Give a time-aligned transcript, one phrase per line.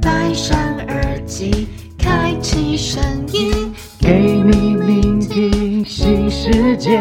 [0.00, 0.56] 戴上
[0.88, 3.02] 耳机，开启声
[3.32, 6.98] 音，给你聆听新世界，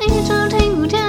[0.00, 1.00] 一周听五天。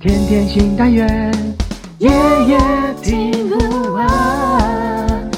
[0.00, 1.56] 天天新单元，
[1.98, 2.08] 夜
[2.46, 2.58] 夜
[3.02, 5.30] 听不完。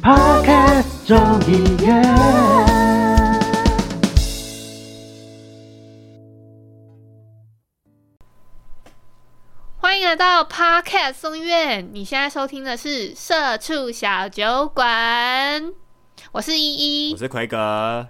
[0.00, 1.16] Podcast 众
[1.50, 2.45] 议院。
[10.16, 15.62] 来到 Podcast 松院，你现在收听的是《社畜小酒馆》，
[16.32, 17.18] 我是依依我。
[17.18, 18.08] 是奎格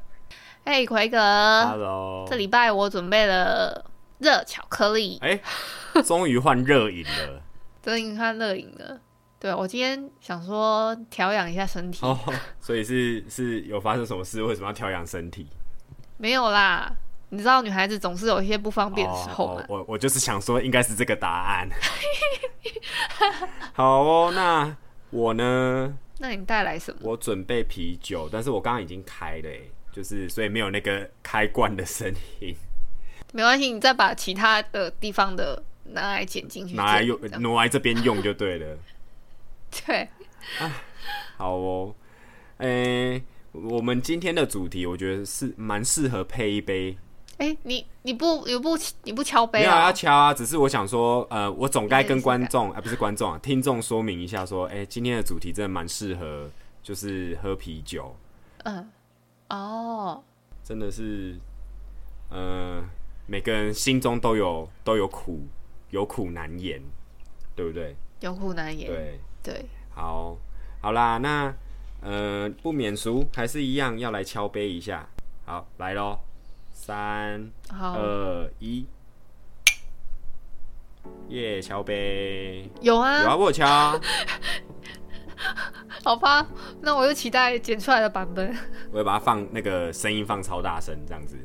[0.65, 1.19] 嘿，奎哥
[1.65, 2.25] ，，Hello。
[2.31, 3.85] 这礼拜我准备了
[4.19, 5.41] 热巧克力，哎，
[6.05, 7.43] 终于换热饮了
[7.83, 9.01] 真的你看热饮了。
[9.41, 12.17] 对，我今天想说调养一下身体，哦，
[12.61, 14.41] 所以是是有发生什么事？
[14.45, 15.49] 为什么要调养身体？
[16.19, 16.89] 没有啦。
[17.31, 21.69] 你知道女孩子总是有一些不方便的时候嘛哦哦，我我就是想说，应该是这个答案。
[23.75, 24.77] 好哦，那
[25.11, 25.97] 我呢？
[26.19, 27.01] 那你带来什么？
[27.03, 29.61] 我准备啤酒，但是我刚刚已经开了，哎，
[29.93, 32.11] 就是所以没有那个开罐的声
[32.41, 32.55] 音，
[33.33, 38.79] 没关系，你再把其他的地方的拿来剪进去，拿来用挪来这边用就对了。
[39.85, 40.09] 对，
[41.37, 41.95] 好哦，
[42.59, 46.97] 诶、我们今天的主题我觉得是蛮适合配一杯，
[47.39, 49.93] 哎、你你不你不你不敲杯没有要啊？
[49.93, 56.49] 敲啊，只是我想说，呃，我总该跟观众，啊，不是观众啊，听众说明一下，说，哎、今天的主题真的蛮适合，
[56.83, 58.17] 就是喝啤酒，
[58.65, 58.89] 嗯，
[59.51, 60.23] 哦，
[60.65, 61.37] 真的是，
[62.31, 62.83] 呃，
[63.27, 65.41] 每个人心中都有都有苦，
[65.91, 66.81] 有苦难言，
[67.55, 67.95] 对不对？
[68.21, 68.91] 有苦难言。
[68.91, 70.35] 对，对，好，
[70.81, 71.55] 好啦，那
[72.01, 75.07] 呃不免俗，还是一样要来敲杯一下。
[75.45, 76.19] 好，来喽，
[76.87, 78.87] 三，二一，
[81.31, 82.71] 耶，敲杯。
[82.81, 84.01] 有啊，有啊，我有敲啊，
[86.05, 86.47] 好吧，
[86.81, 88.57] 那我就期待剪出来的版本。
[88.93, 91.37] 我会把它放那个声音放超大声，这样子。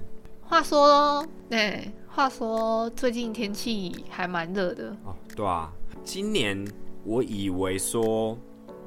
[0.44, 5.74] 话说，哎、话说最近天气还蛮热的，哦，对啊，
[6.04, 6.64] 今年
[7.04, 8.38] 我以为说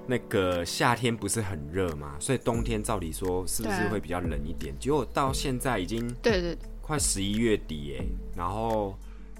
[0.07, 4.75] 那个夏天不是很热嘛，所以冬天照理说是不是会比较冷一点？
[4.79, 8.05] 结果到现在已经对对快十一月底哎，
[8.37, 8.95] 然后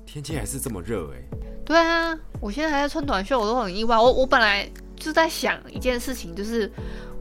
[0.07, 1.23] 天气还是这么热哎。
[1.65, 2.19] 对啊！
[2.41, 3.97] 我现在还在穿短袖，我都很意外。
[3.97, 6.71] 我我本来就在想一件事情，就是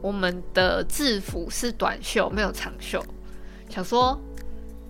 [0.02, 3.02] 我们的制服是短袖，没有长袖，
[3.70, 4.20] 想说，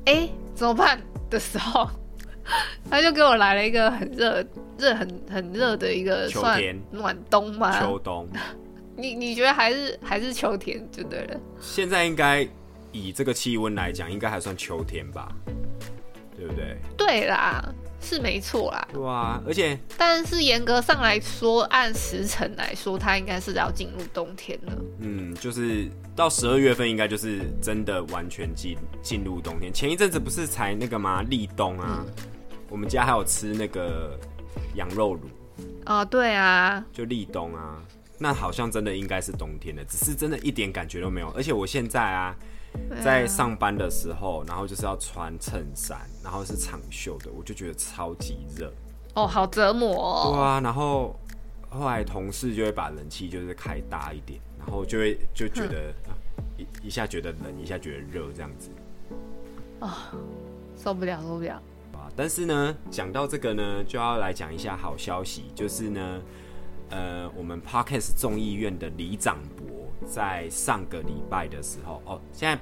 [0.07, 1.01] 哎、怎么办
[1.31, 1.89] 的时候，
[2.91, 4.44] 他就给我来了一个很热、
[4.78, 7.81] 热很很热的一个算秋天暖冬嘛。
[7.81, 8.28] 秋冬
[8.97, 11.41] 你你觉得还是还是秋天就对了？
[11.60, 12.47] 现在应该
[12.93, 15.32] 以这个气温来讲，应该还算秋天吧，
[16.37, 16.77] 对不对？
[16.97, 17.69] 对啦，
[18.00, 18.87] 是没错啦。
[18.93, 24.72] 对啊，而且但是严格上来说，按时辰来说，它应该是要进入冬天了。
[25.00, 29.72] 嗯，就是到十二月份，应该就是真的完全进进入冬天。
[29.72, 31.21] 前一阵子不是才那个吗？
[31.22, 32.05] 立冬啊，
[32.75, 34.19] 我们家还有吃那个
[34.75, 35.21] 羊肉卤，
[35.85, 37.81] 啊、对啊，就立冬啊。
[38.19, 41.31] 那好像真的应该是冬天的，只是真的一点感觉都没有。
[41.37, 42.37] 而且我现在啊，
[42.91, 48.73] 啊在上班的时候，然后就是要穿衬衫，然后是长袖的，我就觉得超级热。
[49.15, 50.33] 哦，好折磨哦。
[50.33, 51.15] 对啊，然后
[51.71, 56.11] 后来同事就会把冷气就是开大一点，然后就会就觉得、啊
[56.59, 58.69] 一一下觉得冷，一下觉得热这样子
[60.77, 61.62] 受不了，受不了。
[62.17, 66.21] 但是呢，讲到这个呢，就要来讲一下好消息，就是呢，
[66.91, 72.59] 呃，我们 Parkes 众议院的李长博在上个礼拜的时候，哦，现在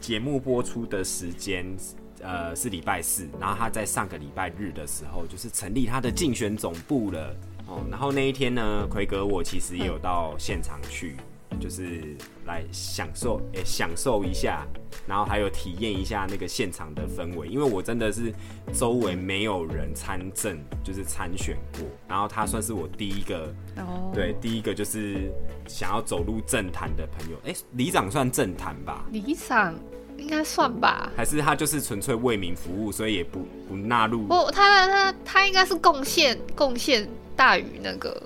[0.00, 1.76] 节目播出的时间。
[2.20, 7.32] 呃，是礼拜四，然后他在上个礼拜日的时候，就是成立他的竞选总部了
[7.68, 7.86] 哦。
[7.88, 11.14] 然后那一天呢，奎哥我其实也有到现场去，
[11.60, 12.16] 就是
[12.46, 14.66] 来享受，诶、享受一下，
[15.06, 18.32] 然后还有体验一下那个现场的氛围，因为我真的是
[18.72, 25.32] 周围没有人参政，就是参选过，然后他算是我第一个，哦，对，第一个就是
[25.66, 27.36] 想要走入政坛的朋友。
[27.44, 29.04] 诶、里长算政坛吧？
[29.10, 29.74] 里长
[30.16, 31.10] 应该算吧。
[31.16, 34.22] 还是他就是纯粹为民服务，所以也不不纳入？
[34.26, 38.22] 不，他他他应该是贡献贡献大于那个，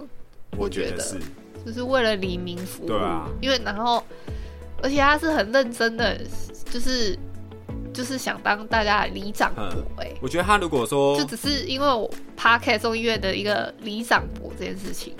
[0.58, 1.20] 我觉得觉是。
[1.64, 2.87] 就是为了黎明服务。
[2.87, 4.03] 对啊因为然后，
[4.82, 6.19] 而且他是很认真的，
[6.70, 7.19] 就是
[7.93, 15.14] 就是想当大家的里长伯嗯哎、我觉得他如果说就只是因为我 Park 众议院的一个里长伯这件事情。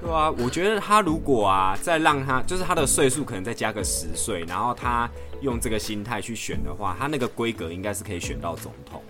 [0.00, 5.08] 对啊，我觉得他如果啊，再让他就是他的岁数可能再加个十岁，然后他
[5.42, 9.02] 用这个心态去选的话，他那个规格应该是可以选到总统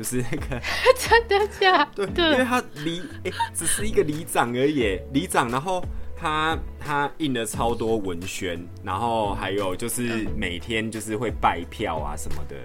[0.00, 0.58] 就是那个
[0.96, 2.32] 真的假对，的？
[2.32, 5.84] 因为他里哎、只是一个里长而已，里长，然后
[6.16, 12.56] 他他印了超多文宣，然后还有就是每天就是会拜票啊什么的，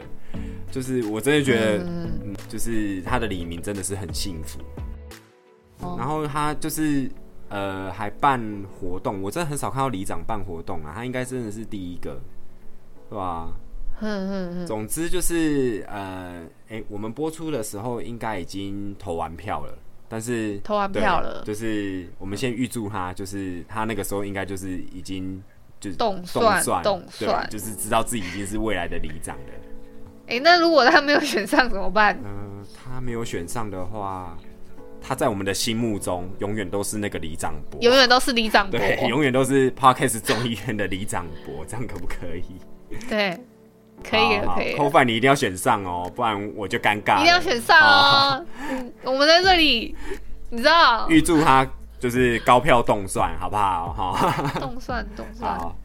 [0.71, 4.57] 就是我真的觉得，嗯，就是他的李明真的是很幸福。
[5.81, 7.11] 哦然后他就是
[7.49, 8.41] 呃还办
[8.79, 12.17] 活动，我真的很少看到里长办活动啊，他应该真的是第一个，
[13.09, 13.49] 对吧？
[13.49, 13.53] 哼
[14.65, 19.77] 总之就是呃，哎、我们播出的时候应该已经投完票了，
[20.09, 25.41] 但是投完票了就是我们先预祝他，就是他那个时候应该就是已经
[25.79, 29.53] 就是动算算动对算就是知道自己已经是未来的里长了。
[30.27, 32.19] 哎、那如果他没有选上怎么办？
[32.23, 34.35] 呃，他没有选上的话，
[34.99, 42.43] 他在我们的心目中永远都是那个李长伯，永远都是李长伯，对，永远都是 Parkes 众议院的李长伯，这样可不可以？
[43.07, 43.39] 对，
[44.09, 47.19] 可以了，可以了，扣饭你一定要选上哦，不然我就尴尬。
[47.19, 48.45] 一定要选上哦。
[48.69, 49.95] 嗯，我们在这里，
[50.49, 51.67] 你知道，预祝他
[51.99, 53.93] 就是高票动算，好不好？
[53.93, 55.75] 哈，动算 动算，好，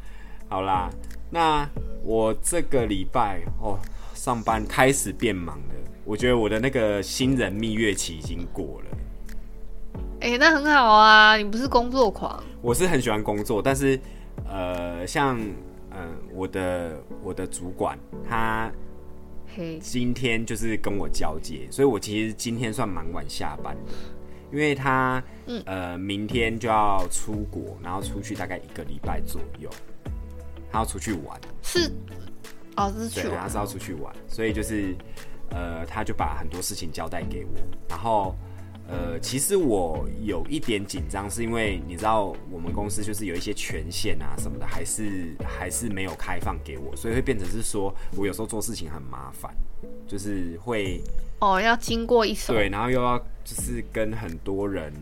[0.48, 0.90] 好啦，
[1.30, 1.68] 那
[2.02, 3.78] 我这个礼拜哦，
[4.14, 5.74] 上班开始变忙了。
[6.04, 8.98] 我觉得我的那个新人蜜月期已经过了。
[10.20, 13.98] 哎、那很好啊，你不是工作狂，我是很喜欢工作，但是
[14.48, 15.38] 呃，像
[15.90, 17.98] 呃我的我的主管
[18.28, 18.70] 他
[19.54, 23.92] 嘿，今天就是跟我交接，所以我其实今天算蛮晚下班的，
[24.52, 25.62] 因为他嗯。
[25.66, 29.68] 呃明天就要出国，然后出去大概一个礼拜左右，
[30.70, 31.90] 他要出去玩，是，
[32.76, 33.40] 哦，是对，去玩。
[33.40, 34.94] 他是要出去玩，所以就是
[35.50, 37.52] 呃他就把很多事情交代给我，
[37.88, 38.34] 然后。
[38.90, 49.54] 呃，其实我有一点紧张，是因为你知道我们公司就是有一些权限啊什么的，还是还是没有开放给我，所以会变成是说我有时候做事情很麻烦，
[50.08, 51.00] 就是会
[51.38, 54.92] 哦，要经过一手，对，然后又要就是跟很多人，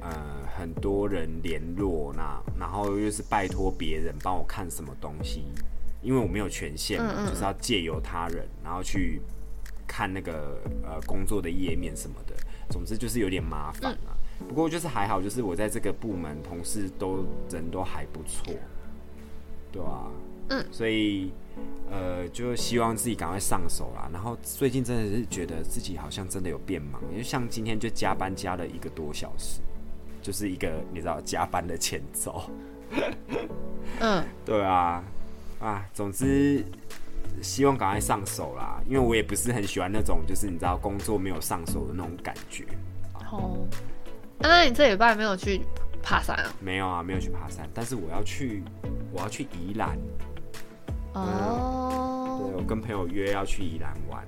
[0.00, 0.10] 呃，
[0.58, 5.44] 很多人联络，那然后又是拜托别人帮我看什么东西，
[6.00, 7.28] 因为我没有权限嘛，嗯嗯。
[7.28, 9.20] 就是要借由他人，然后去
[9.86, 12.34] 看那个呃工作的页面什么的，
[12.68, 14.16] 总之就是有点麻烦啊。
[14.46, 18.52] 不过就是还好，就是我在这个部门同事都人都还不错，
[19.72, 20.10] 对啊，
[20.50, 21.32] 嗯，所以
[21.90, 24.10] 呃，就希望自己赶快上手啦。
[24.12, 29.62] 然后最近真的是觉得自己好像真的有变忙，因为像今天就加班加了一个多小时，
[30.20, 32.50] 就是一个你知道加班的前奏。
[34.00, 35.02] 嗯， 对啊，
[35.60, 36.62] 啊，总之
[37.42, 42.64] 希望赶快上手啦，因为我也不是很喜欢那种就是你知道工作没有上手的那种感觉。
[43.30, 43.66] 哦，
[44.38, 45.60] 啊那你这礼拜没有去
[46.02, 46.52] 爬山啊？
[46.60, 48.62] 没有啊，没有去爬山，但是我要去，
[49.12, 49.98] 我要去宜兰。
[51.14, 54.24] 哦对，哦，我跟朋友约要去宜兰玩，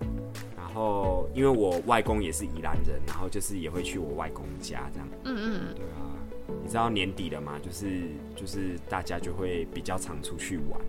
[0.56, 5.08] 然后因为我外公也是宜兰人，然后就是也会去我外公家这样。
[5.24, 6.00] 嗯嗯对啊，
[6.62, 7.58] 你知道年底了嘛？
[7.62, 8.00] 就是
[8.34, 10.80] 就是大家就会比较常出去玩，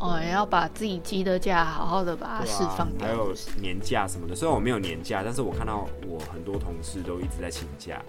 [0.00, 4.34] 哦，也要把自己积的假好好的把它释放，掉，还有年假什么的。
[4.34, 8.02] 虽然我没有年假，但是我看到我很多同事都一直在请假，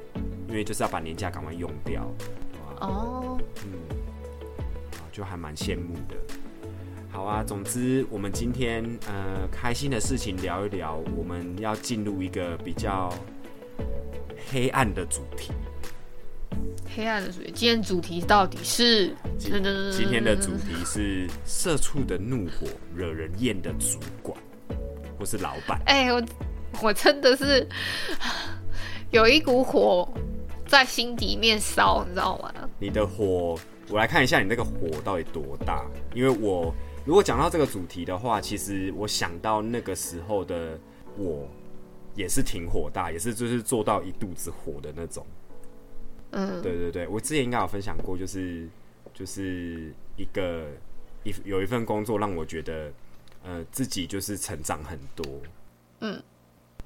[0.47, 2.09] 因为就是要把年假赶快用掉，
[2.79, 3.73] 哦，嗯，
[4.93, 6.15] 啊，就还蛮羡慕的。
[7.11, 13.13] 好啊，总之我们今天呃开心的事情聊一聊，我们要进入一个比较
[14.49, 15.51] 黑暗的主题。
[16.93, 19.15] 黑暗的主题，今天主题到底是？
[19.37, 19.51] 今
[19.91, 24.37] 今天的主题是社畜的怒火惹人厌的主管
[25.17, 25.81] 或是老板。
[25.85, 26.21] 哎、我
[26.81, 27.65] 我真的是
[29.09, 30.11] 有一股火
[30.67, 32.53] 在心底面烧，你知道吗？
[32.77, 33.57] 你的火，
[33.87, 35.85] 我来看一下你那个火到底多大。
[36.13, 36.73] 因为我
[37.05, 40.77] 如果讲到这个主题的话，其实我想到那个时候的
[41.17, 41.47] 我
[42.15, 45.25] 也是挺火大，也是就是做到一肚子火的那种。
[46.31, 48.67] 嗯，对对对，我之前应该有分享过，就是
[49.13, 50.67] 就是一个
[51.23, 52.91] 一有一份工作让我觉得
[53.43, 55.25] 呃自己就是成长很多。
[55.99, 56.21] 嗯，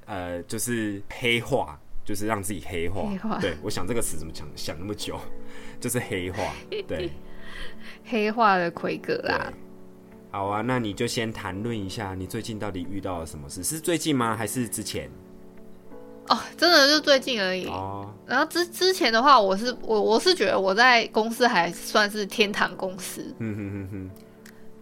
[0.05, 3.09] 呃，就是黑化，就是让自己黑化。
[3.09, 5.19] 黑化对我想这个词怎么讲，想那么久，
[5.79, 6.43] 就是黑化。
[6.87, 7.09] 对。
[8.03, 9.53] 黑化的奎格啦。
[10.31, 13.63] 好啊，那你就先谈论一下你最近到底遇到了什么事？
[13.63, 14.35] 是最近吗？
[14.35, 15.09] 还是之前？
[16.27, 17.65] 哦，真的就最近而已。
[17.67, 23.33] 哦，然后之之前的话，我是我我是觉得我在公司还算是天堂公司。
[23.39, 24.09] 嗯哼哼哼，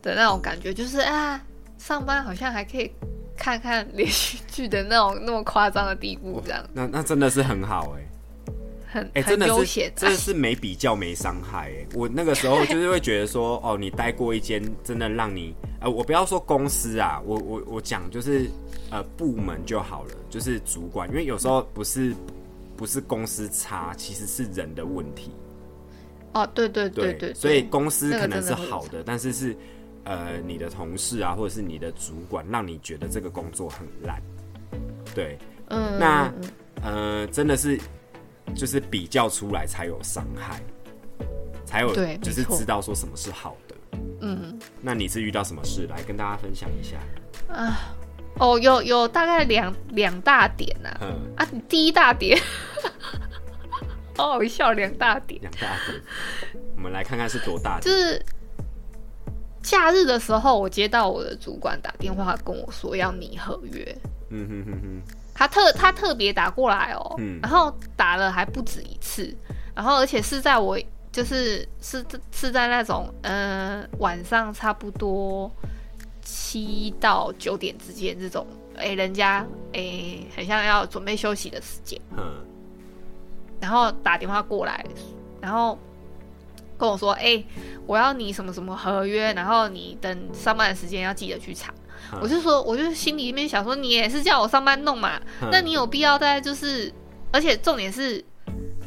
[0.01, 1.41] 的那种感觉，就是啊，
[1.77, 2.89] 上班好像还可以
[3.35, 6.63] 看看连续剧的那种 那么夸张的地步，这样。
[6.73, 8.07] 那那真的是很好哎、
[8.87, 9.91] 很哎、真很的是。
[9.95, 18.49] 真的是没比较没伤害哎、我那个时候就是会觉得说， 哦，你待过一间真的让你，呃，我不要说公司啊，我我我讲就是
[18.93, 22.13] 呃部门就好了，就是主管，因为有时候不是
[22.77, 25.31] 不是公司差，其实是人的问题。
[26.33, 29.57] 哦，对对对对，所以公司可能是好的，但是是
[30.03, 34.21] 呃你的同事啊，或者是你的主管，让你觉得这个工作很烂。
[35.15, 36.31] 对，嗯，那
[36.83, 37.79] 嗯呃，真的是
[38.55, 40.61] 就是比较出来才有伤害，
[41.65, 43.75] 才有对就是知道说什么是好的。
[44.21, 46.99] 嗯那你是遇到什么事来跟大家分享一下？
[48.39, 52.37] 哦，有有大概两两大点呐、嗯，啊，第一大点，
[54.17, 56.01] 好好笑，两大点两大点，
[56.75, 57.81] 我们来看看是多大点。
[57.81, 58.23] 就是
[59.61, 63.95] 假日的时候，我接到我的主管打电话跟我说要拟合约，
[64.29, 65.01] 嗯哼哼哼，
[65.33, 67.39] 他特他特别打过来哦，嗯。
[67.41, 69.33] 然后打了还不止一次，
[69.75, 70.77] 然后而且是在我
[71.11, 75.49] 就是是是在那种呃晚上差不多
[76.23, 82.45] 七到九点之间这种，哎、人家哎、很像要准备休息的时间，嗯。
[83.59, 84.85] 然后打电话过来，
[85.39, 85.77] 然后
[86.77, 87.43] 跟我说，哎、
[87.85, 91.73] 我要你什么什么合约，然后你等上班的时间要记得去查。
[92.11, 92.19] 嗯。
[92.21, 95.49] 我就说，我就心里面想说，你也是叫我上班弄嘛，嗯。
[95.51, 96.93] 那你有必要在就是，
[97.31, 98.23] 而且重点是，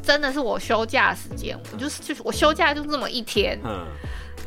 [0.02, 3.86] 真的是我休假时间，我就是就是我休假就这么一天，嗯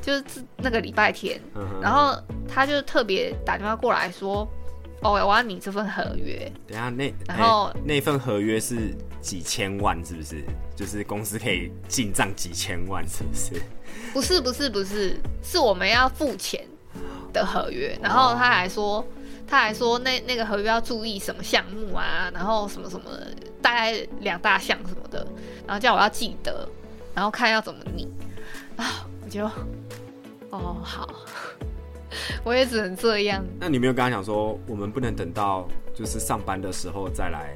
[0.01, 0.24] 就是
[0.58, 2.15] 那个礼拜天，嗯，然后
[2.48, 4.48] 他就特别打电话过来说，
[5.01, 10.44] 哦，我要你这份合约，等一下那然后哎那份合约是几千万，是不是？
[10.75, 13.62] 就是公司可以进账几千万，是不是？
[14.13, 16.65] 不是不是不是，是我们要付钱
[17.34, 17.98] 的合约。
[18.01, 19.06] 然后他还说，
[19.46, 23.10] 他还说那那个合约要注意什么项目啊，然后什么什么，
[23.62, 23.91] 大概
[24.22, 25.27] 两大项什么的，
[25.68, 26.68] 然后叫我要记得，
[27.13, 28.08] 然后看要怎么拟
[28.77, 29.45] 啊，我就
[30.50, 31.07] 哦好，
[32.43, 33.45] 我也只能这样。
[33.59, 37.55] 那你没有跟他讲说，我们不能等到就是上班的时候再来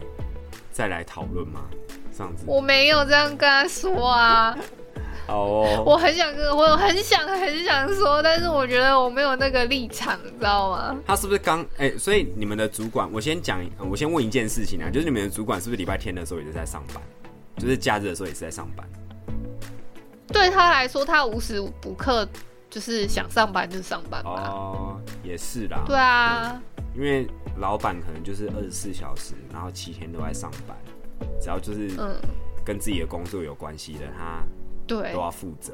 [0.72, 1.62] 再来讨论吗？
[2.15, 2.44] 这样子。
[2.46, 4.56] 我没有这样跟他说啊，
[5.27, 10.96] 哦，我很想跟，我很想很想说，但是我觉得我没有那个立场，你知道吗？
[11.08, 17.01] 他是不是刚哎、所以你们的主管，我先讲，呃我先问一件事情啊，就是你们的主管是不是礼拜天的时候也是在上班？
[17.58, 18.88] 就是假日的时候也是在上班？
[20.27, 22.27] 对他来说，他无时无刻
[22.70, 24.50] 就是想上班就上班吧。
[24.50, 25.84] 哦，也是啦。
[25.86, 26.62] 对啊，
[26.96, 27.27] 因为
[27.58, 30.77] 老板可能就是二十四小时，然后七天都在上班，
[31.39, 32.15] 只要就是嗯，
[32.65, 34.42] 跟自己的工作有关系的，他
[34.88, 35.74] 对都，要负责。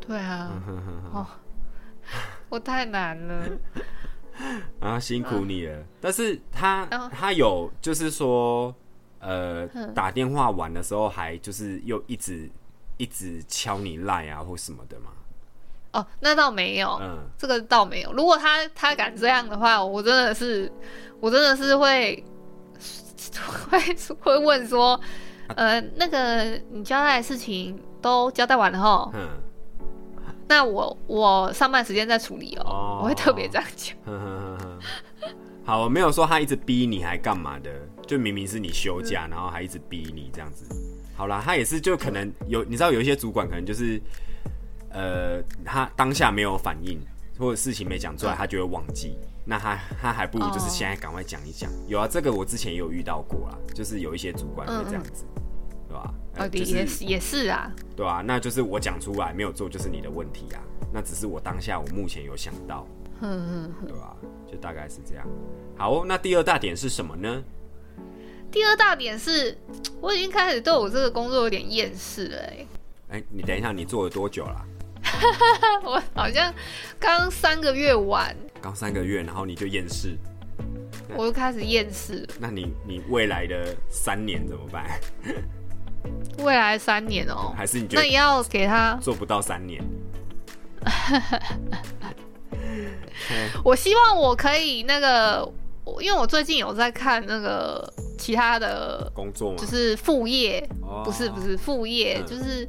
[0.00, 0.50] 对啊，
[1.12, 1.26] 哦，
[2.48, 3.48] 我太难了。
[4.80, 5.82] 然 后辛苦你了。
[6.00, 8.74] 但是他他有就是说，
[9.18, 12.48] 呃，嗯打电话玩的时候还就是又一直
[12.96, 15.10] 一直敲你赖啊或什么的吗。
[15.92, 18.12] 哦，那倒没有，嗯，这个倒没有。
[18.12, 20.70] 如果他他敢这样的话，我真的是，
[21.20, 22.22] 我真的是会
[23.70, 23.80] 会
[24.20, 25.00] 会问说，
[25.54, 29.26] 呃，那个你交代的事情都交代完了后，嗯，
[30.48, 33.96] 那我我上班时间再处理哦，哦我会特别这样讲。
[35.64, 37.70] 好，我没有说他一直逼你还干嘛的，
[38.06, 40.66] 就明明是你休假，然后还一直逼你这样子。
[41.16, 44.00] 好啦，他也是就可能有，你知道有一些主管可能就是，
[44.90, 47.00] 呃，他当下没有反应，
[47.38, 49.16] 或者事情没讲出来，他就会忘记。
[49.48, 51.70] 那他他还不如就是哦现在赶快讲一讲。
[51.86, 55.24] 有啊，这个我之前也有遇到过啦，就是有一些主管会这样子，
[55.88, 56.14] 对吧？
[56.34, 60.60] 呃也是也是啊，对啊，那就是我讲出来没有做，就是你的问题啊。
[60.92, 62.86] 那只是我当下我目前有想到，
[63.22, 63.86] 嗯嗯。
[63.86, 64.14] 对吧？
[64.50, 65.26] 就大概是这样。
[65.76, 67.42] 好哦，那第二大点是什么呢？
[68.56, 69.54] 第二大点是，
[70.00, 72.66] 我已经开始对我这个工作有点厌世了、欸，
[73.10, 74.64] 哎、你等一下，你做了多久啦？
[75.84, 76.50] 我好像
[76.98, 80.16] 刚三个月完，刚三个月，然后你就厌世，
[81.14, 82.26] 我就开始厌世。
[82.40, 84.86] 那你你未来的三年怎么办？
[86.38, 88.94] 未来三年哦、还是你觉得那也要给他。
[89.02, 89.84] 做不到三年？
[93.62, 95.46] 我希望我可以那个，
[96.00, 97.92] 因为我最近有在看那个
[98.26, 99.56] 其他的，工作吗？
[99.56, 102.68] 就是副业，哦不是不是副业，嗯就是。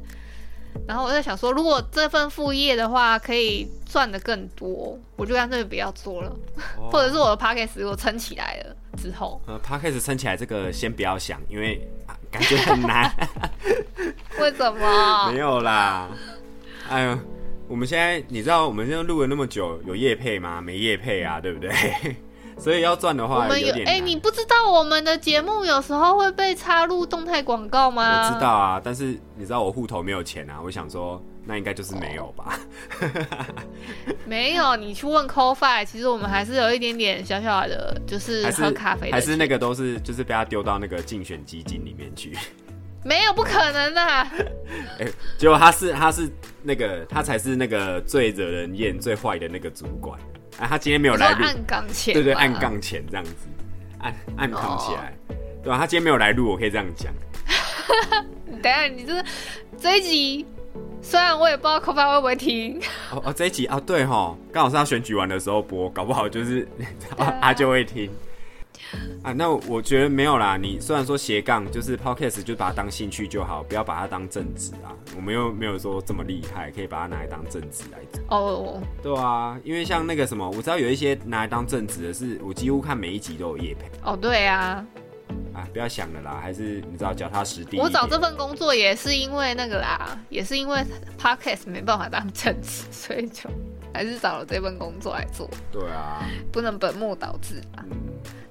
[0.86, 6.30] 然后我在想说，如果这份副业的话可以赚的更多，我就干脆不要做了，
[6.76, 9.96] 哦 或者是我的 p a c k a g e 我撑起来了之后，呃 p a c k a g
[9.98, 13.10] e 撑起来，这个先不要想，因为、啊感觉很难。
[14.38, 15.32] 为什么？
[15.32, 16.08] 没有啦，
[16.88, 17.18] 哎呦，
[17.66, 20.60] 我们现在你知道我们现在录了那么久，有夜配吗？
[20.60, 21.70] 没夜配啊，对不对？
[22.58, 24.00] 所以要赚的我话们有哎。
[24.00, 28.28] 你不知道我们的节目有时候会被插入动态广告吗？
[28.28, 28.48] 我知道。
[28.48, 32.58] 啊，但是你知道我户头没有钱啊，我想说那应该就是没有吧。
[34.26, 42.36] 没有，你去问 c o f i 其实我们还是有一点点小小的，就是喝咖啡的还是那钱个都是就是被他丢到那个竞选基金里面去。
[43.04, 44.02] 没有不可能的、
[44.98, 45.06] 哎、
[45.38, 46.28] 结果他是他是
[46.62, 50.18] 那个他才是那个最惹人厌、最坏的那个主管。
[50.58, 52.40] 啊，他今天没有来录，按杠前对对，吗？
[52.40, 53.32] 按杠前这样子，
[54.00, 55.16] 按按扛起来，
[55.62, 57.12] 对吧、他今天没有来录，我可以这样讲。
[58.60, 59.24] 等下，你这
[59.78, 60.46] 这一集，
[61.00, 62.80] 虽然我也不知道 c o f a 会不会听，
[63.12, 66.66] 哦哦，这一集啊，对哈，刚好是他选举完的时候播，搞不好就是
[67.16, 67.32] 啊。
[67.40, 68.10] 他就会听。
[69.22, 70.56] 啊，那我觉得没有啦。
[70.56, 74.94] 你虽然说斜杠就是 podcast，就把它当兴趣就好，不要把它当正职啊。
[75.16, 78.22] 我们又没有说这么厉害，可以把它拿来当正职来做。
[78.28, 84.84] 哦，对啊，因为像那个什么，我知道有一些拿来当正职的是，我几乎看每一集都有夜配哦，对啊，
[85.52, 85.66] 啊。
[85.72, 87.78] 不要想了啦，还是你知道脚踏实地。
[87.78, 90.82] 我找这份工作也是因为那个啦，也是因为
[91.20, 93.50] podcast 没办法当正职，所以就
[93.92, 97.84] 还是找了这份工作来做，对啊，不能本末倒置啊。
[97.90, 97.96] 嗯，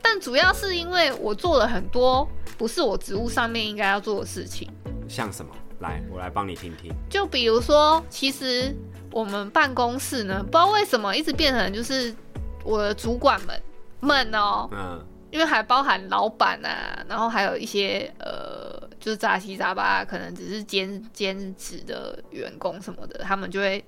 [0.01, 2.27] 但主要是因为我做了很多
[2.57, 4.69] 不是我职务上面应该要做的事情，
[5.07, 5.51] 像什么？
[5.79, 6.91] 来，我来帮你听听。
[7.09, 8.75] 就比如说，其实
[9.11, 12.15] 我们办公室呢，不知道为什么一直变成就是
[12.63, 13.61] 我的主管们
[13.99, 23.83] 们哦、嗯因为还包含老板啊，然后还有一些呃，就是杂七杂八，可能只是兼兼职的员工什么的，他们就会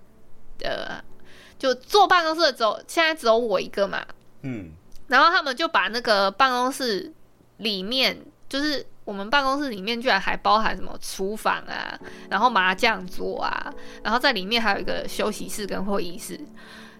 [0.61, 1.01] 呃，
[1.59, 4.03] 就坐办公室的只有现在只有我一个嘛，
[4.41, 4.71] 嗯
[5.07, 7.13] 然后他们就把那个办公室
[7.57, 11.99] 里面，就是我们办公室里面居然还包含什么厨房啊，
[12.29, 13.73] 然后麻将桌啊，
[14.03, 16.39] 然后在里面还有一个休息室跟会议室。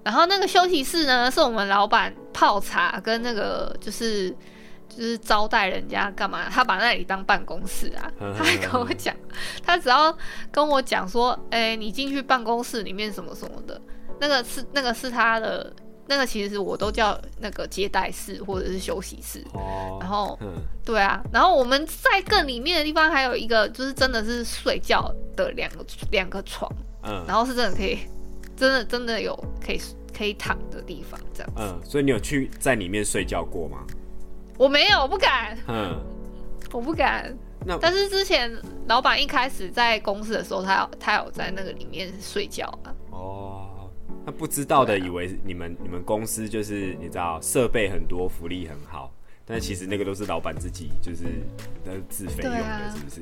[0.02, 4.32] 然后那个休息室呢，是我们老板泡茶跟那个就是
[4.88, 8.12] 就是招待人家干嘛，他把那里当办公室啊。
[8.36, 9.16] 他还跟我讲，
[9.64, 10.18] 他只要
[10.52, 13.80] 跟我讲说，哎、你进去办公室里面什么什么的，
[14.20, 15.74] 那个是那个是他的，
[16.08, 19.44] 那个其实我都叫那个接待室或者是休息室。
[19.54, 20.54] 哦，然后嗯
[20.86, 26.72] 对啊，然后我们在更里面的地方还有一个，就是真的是睡觉的两个两个床，
[27.04, 28.00] 嗯然后是真的可以，
[28.56, 29.80] 真的真的有可以
[30.18, 31.54] 可以躺的地方，这样。
[31.56, 33.86] 嗯，所以你有去在里面睡觉过吗？
[34.58, 35.98] 我没有，我不敢，嗯，
[36.74, 37.34] 我不敢。
[37.66, 38.52] 那但是之前
[38.88, 42.96] 老板一开始在公司的时候，他有他有在那个里面睡觉啊。
[43.12, 43.69] 哦，
[44.26, 49.12] 那不知道的以为你们你们公司就是你知道设备很多，福利很好，
[49.46, 51.24] 但其实那个都是老板自己就是
[51.84, 53.22] 都是自费用的，是不是？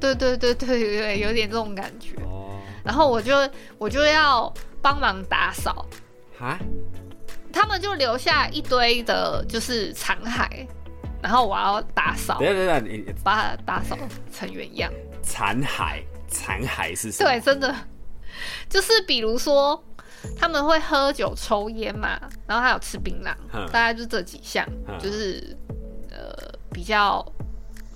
[0.00, 2.16] 对 对对对对对，有点这种感觉。
[2.24, 3.34] 哦，然后我就
[3.78, 5.86] 我就要帮忙打扫，
[6.36, 6.58] 哈，
[7.52, 10.66] 他们就留下一堆的，就是残骸，
[11.22, 13.96] 然后我要打扫等一，下等，你把它打扫
[14.32, 14.92] 成原样。
[15.22, 17.30] 残骸残骸是什么？
[17.30, 17.74] 对，真的
[18.68, 19.82] 就是比如说
[20.38, 23.66] 他们会喝酒、抽烟嘛，然后还有吃槟榔，嗯。
[23.66, 24.98] 大概就这几项，嗯。
[24.98, 25.56] 就是
[26.10, 27.24] 呃比较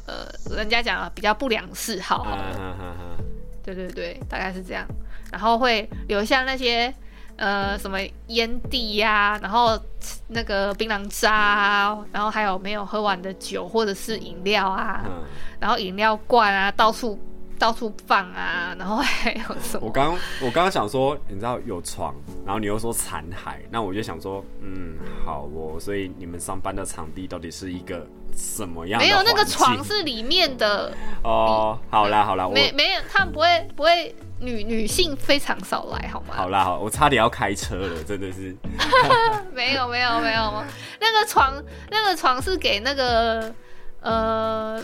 [0.06, 2.26] 呃人家讲啊比较不良嗜好
[3.64, 4.86] 对对对，大概是这样。
[5.30, 6.92] 然后会留下那些
[7.36, 9.78] 呃什么烟蒂呀、然后
[10.28, 15.24] 那个槟榔渣啊，然后还有没有喝完的酒或者是饮料啊，嗯，
[15.60, 17.18] 然后饮料罐啊到处
[17.58, 19.86] 到处放啊，然后还有什么？
[19.86, 30.94] 我刚我刚刚想说，你知道有床，然后你又说残骸，那我就想说，嗯，好哦，所以你们上班的场地到底是一个什么样的没有那个床是里面的，
[31.24, 36.34] 哦，好啦好啦，我没没有，他们不会不会女女性非常少来好吗？
[36.36, 38.56] 好啦好，我差点要开车了，真的是，
[39.52, 40.62] 没有没有没有，
[41.00, 43.52] 那个床那个床是给那个
[44.00, 44.80] 呃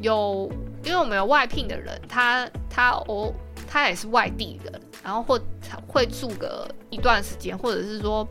[0.00, 0.50] 有，
[0.84, 3.34] 因为我们有外聘的人，他他我
[3.70, 5.40] 他也是外地人，然后或
[5.86, 8.26] 会住个一段时间，或者是说。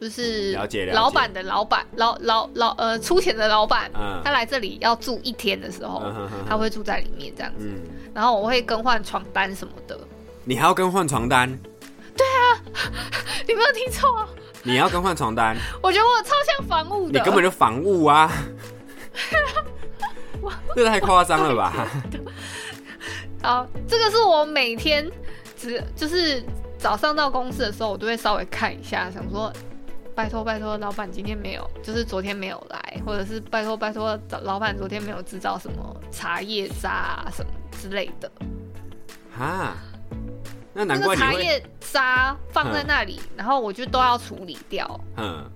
[0.00, 0.58] 就是
[0.94, 4.18] 老板的老板，老老老呃出钱的老板，嗯。
[4.24, 6.44] 他来这里要住一天的时候，嗯哼哼哼。
[6.48, 7.82] 他会住在里面这样子，嗯，
[8.14, 10.00] 然后我会更换床单什么的。
[10.42, 11.54] 你还要更换床单，
[12.16, 12.64] 对啊
[13.46, 14.26] 你没有听错，
[14.62, 18.32] 你要更换床单，我觉得我超像房务的，你根本就房务啊，
[20.74, 21.72] 这太夸张了吧？
[23.42, 25.10] 好，这个是我每天
[25.56, 26.42] 只就是
[26.78, 29.52] 早上到公司的时候，我都会稍微看一下，想说
[30.14, 37.50] 拜托拜托，老板今天没有，就是昨天没有来，或者是拜托拜托，老板昨天没有制造什么茶叶渣啊什么
[37.80, 38.30] 之类的。
[39.34, 39.74] 哈，
[40.74, 45.00] 那那难怪茶叶渣放在那里，然后我就都要处理掉。
[45.16, 45.50] 嗯，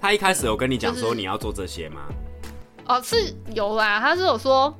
[0.00, 2.08] 他一开始有跟你讲就是说你要做这些吗？
[2.90, 4.74] 哦，是有啦，他是有说。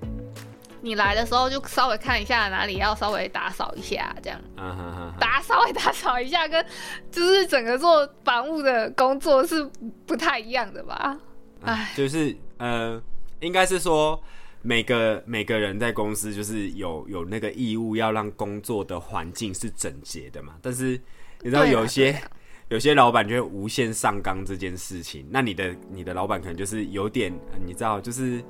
[0.83, 4.40] 你来的时候就稍微看一下哪里要稍微打扫一下，这样。
[4.57, 6.64] 嗯哼哼哼，打稍微打扫一下，跟
[7.11, 9.62] 就是整个做房务的工作是
[10.07, 11.18] 不太一样的吧？
[11.62, 12.99] 啊就是呃，
[13.40, 14.18] 应该是说
[14.62, 20.55] 每个每个人在公司就是有有那个义务要让工作的环境是整洁的嘛。
[20.62, 20.99] 但是
[21.42, 22.23] 你知道有些、啊
[22.70, 28.42] 有些老板就会无限上纲这件事情，那你的你的老板可能就是有点呃你知道就是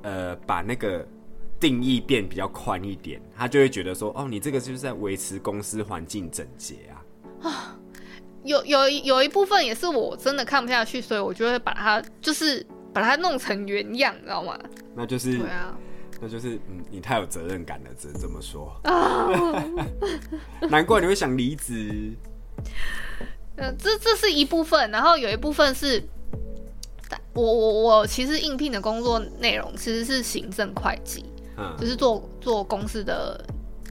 [0.00, 1.06] 呃把那个
[1.60, 6.76] 定义变比较宽一点，他就会觉得说哦你这个就是在维持公司环境整洁
[7.42, 7.76] 啊。
[8.44, 14.58] 有有有一部分也是我真的看不下去，所以我就会把它就是把它弄成原样，你知道吗？
[14.94, 15.76] 那就是对啊，
[16.18, 18.74] 那就是嗯，你太有责任感了，只能这么说。
[20.70, 22.14] 难怪你会想离职。
[23.56, 26.02] 呃，这这是一部分，然后有一部分是，
[27.32, 31.24] 我我我其实应聘的工作内容其实是行政会计，
[31.56, 33.44] 嗯就，是做做公司的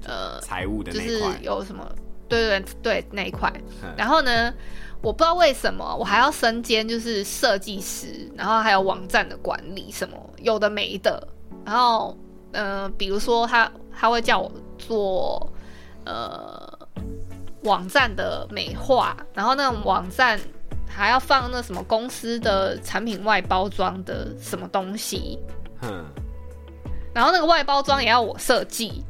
[0.05, 1.87] 呃，财务的就是有什么
[2.27, 3.51] 对对对那一块，
[3.83, 3.93] 嗯。
[3.97, 4.53] 然后呢，
[5.01, 11.25] 我不知道为什么我还要身兼就是设计师，然后还有网站的管理什么有的没的，
[11.65, 12.17] 然后
[12.51, 15.49] 呃，比如说他他会叫我做
[16.05, 16.62] 呃
[17.63, 20.39] 网站的美化，然后那种网站
[20.87, 25.39] 还要放那什么公司的产品外包装的什么东西，
[25.81, 26.05] 哼，
[27.13, 29.03] 然后那个外包装也要我设计，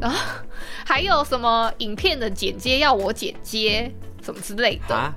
[0.00, 0.16] 然后
[0.86, 5.12] 还有什么影片的剪接要我剪接，什么之类的，啊，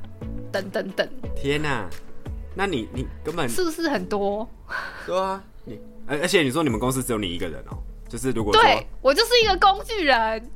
[0.52, 1.88] 等等等，天哪、
[2.56, 4.50] 那你你根本是不是很多？
[5.06, 7.78] 对啊，你而而且你说你们公司只有你一个人哦、
[8.10, 10.52] 就是如果对我就是一个工具人，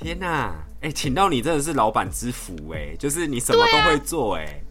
[0.00, 4.62] 天哪、哎、请到你真的是老板之福哎、就是你什么都会做哎、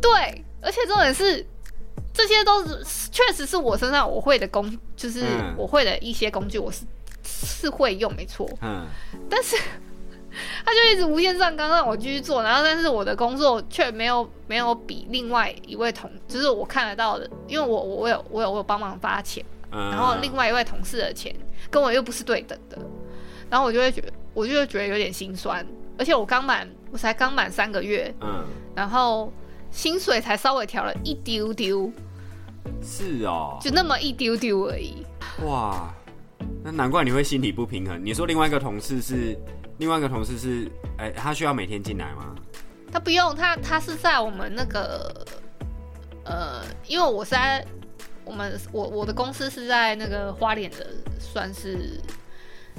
[0.00, 1.44] 对，而且重点是。
[2.12, 2.82] 这些都是
[3.12, 6.86] 确实是我身上我会的工，就是嗯我会的一些工具，我是
[7.22, 8.48] 是会用，没错。
[8.62, 8.86] 嗯，
[9.28, 9.54] 但是
[10.64, 21.36] 他就一直无限上纲让我继续做，然后但是我的工作却没有没有比另外一位同，就是我看得到的，因为我我我有我有我有帮忙发钱，嗯然后另外一位同事的钱
[21.68, 22.78] 跟我又不是对等的，
[23.50, 25.66] 然后我就会觉得我就会觉得有点心酸，
[25.98, 28.44] 而且我刚满我才刚满三个月，嗯
[28.74, 29.32] 然后
[29.70, 31.90] 薪水才稍微调了一丢丢，
[32.82, 35.06] 是哦、就那么一丢丢而已。
[35.46, 35.90] 哇，
[36.62, 37.98] 那难怪你会心理不平衡。
[38.04, 39.34] 你说另外一个同事是
[39.78, 42.34] 另外一个同事是，哎、他需要每天进来吗？
[42.92, 45.26] 他不用，他他是在我们那个
[46.26, 47.64] 呃，因为我是在
[48.24, 50.86] 我们我我的公司是在那个花莲的，
[51.18, 51.98] 算是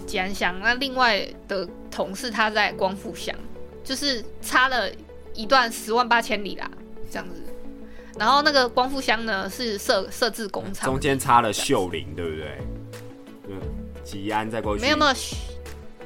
[0.06, 0.60] 吉安乡。
[0.62, 3.36] 那另外的同事他在光复乡，
[3.84, 4.90] 就是差了
[5.34, 6.70] 一段十万八千里啦，
[7.10, 7.44] 这样子。
[8.20, 12.58] 然后那个光复乡呢是设设置工厂，中间插了秀林，对不对？
[13.50, 13.60] 嗯，
[14.04, 15.14] 吉安再过去，没有没有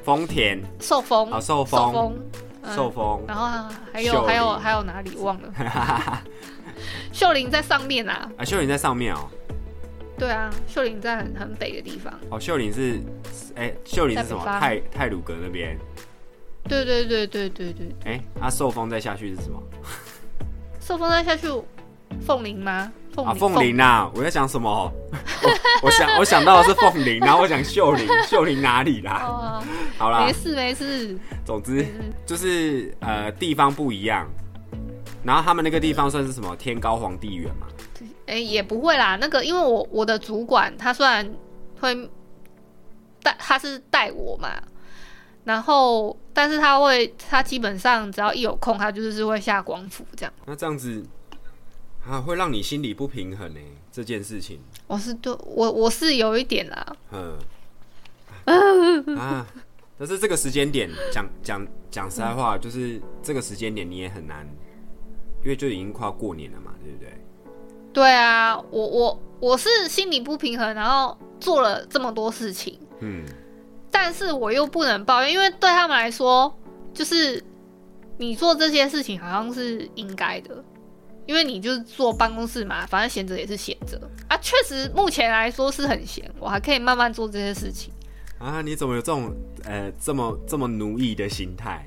[0.04, 2.18] 丰田受风啊，寿受丰，风，
[2.62, 3.46] 嗯寿丰，然后
[3.92, 6.22] 还有还有还有哪里忘了？
[7.12, 9.28] 秀林在上面啊，啊，秀林在上面哦。
[10.22, 12.12] 对啊，秀林在很很北的地方。
[12.30, 13.00] 哦，秀林是，
[13.56, 14.44] 哎、秀林是什么？
[14.60, 15.76] 泰泰鲁阁那边。
[16.68, 19.60] 对对对对对对，哎、啊，寿丰再下去是什么？
[20.80, 21.48] 寿丰再下去，
[22.24, 22.92] 凤林吗？
[23.12, 24.08] 凤凤林啊！
[24.14, 24.70] 我在想什么？
[25.42, 25.50] 我
[25.82, 29.22] 我想我想到的是凤林，然后我想秀林，秀林哪里啦？
[29.26, 29.64] 哦，
[29.98, 31.84] 好啦没，事没事，总之
[32.24, 34.30] 就是呃地方不一样，
[35.24, 37.66] 然后他们那个地方算是什么天高皇帝远嘛？
[38.32, 39.16] 哎、也不会啦。
[39.16, 41.34] 那个，因为我我的主管他虽然
[41.80, 42.08] 会
[43.22, 44.50] 带，他是带我嘛，
[45.44, 50.32] 然后但是他会，他基本上只要一有空，他就是会下光伏这样。
[50.46, 51.04] 那这样子
[52.08, 53.60] 啊，会让你心里不平衡呢、
[53.92, 57.38] 这件事情，我是对我我是有一点啦，嗯
[59.18, 59.46] 啊，
[59.98, 64.44] 但是这个时间点讲讲讲实在话，就是这个时间点你也很难，
[65.44, 67.21] 因为就已经快要过年了嘛，对不对？
[67.92, 73.24] 对啊，我我我是心理不平衡，然后做了这么多事情，嗯，
[73.90, 76.52] 但是我又不能抱怨，因为对他们来说，
[76.94, 77.42] 就是
[78.18, 80.64] 你做这些事情好像是应该的，
[81.26, 84.36] 因为你就是坐办公室嘛，反正闲着也是闲着啊。
[84.38, 87.92] 确实，目前来说是很闲，我还可以慢慢做这些事情。
[88.38, 89.32] 啊，你怎么有这种
[89.64, 91.86] 呃这么这么奴役的心态？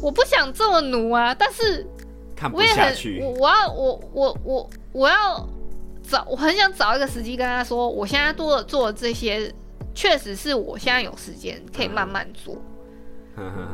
[0.00, 1.86] 我不想这么奴啊，但是
[2.34, 5.48] 看不我也很，下去我，我要我我我我要
[6.02, 9.52] 找，我很想找一个时机跟他说，我现在做做的这些，
[9.94, 12.56] 确实是我现在有时间可以慢慢做。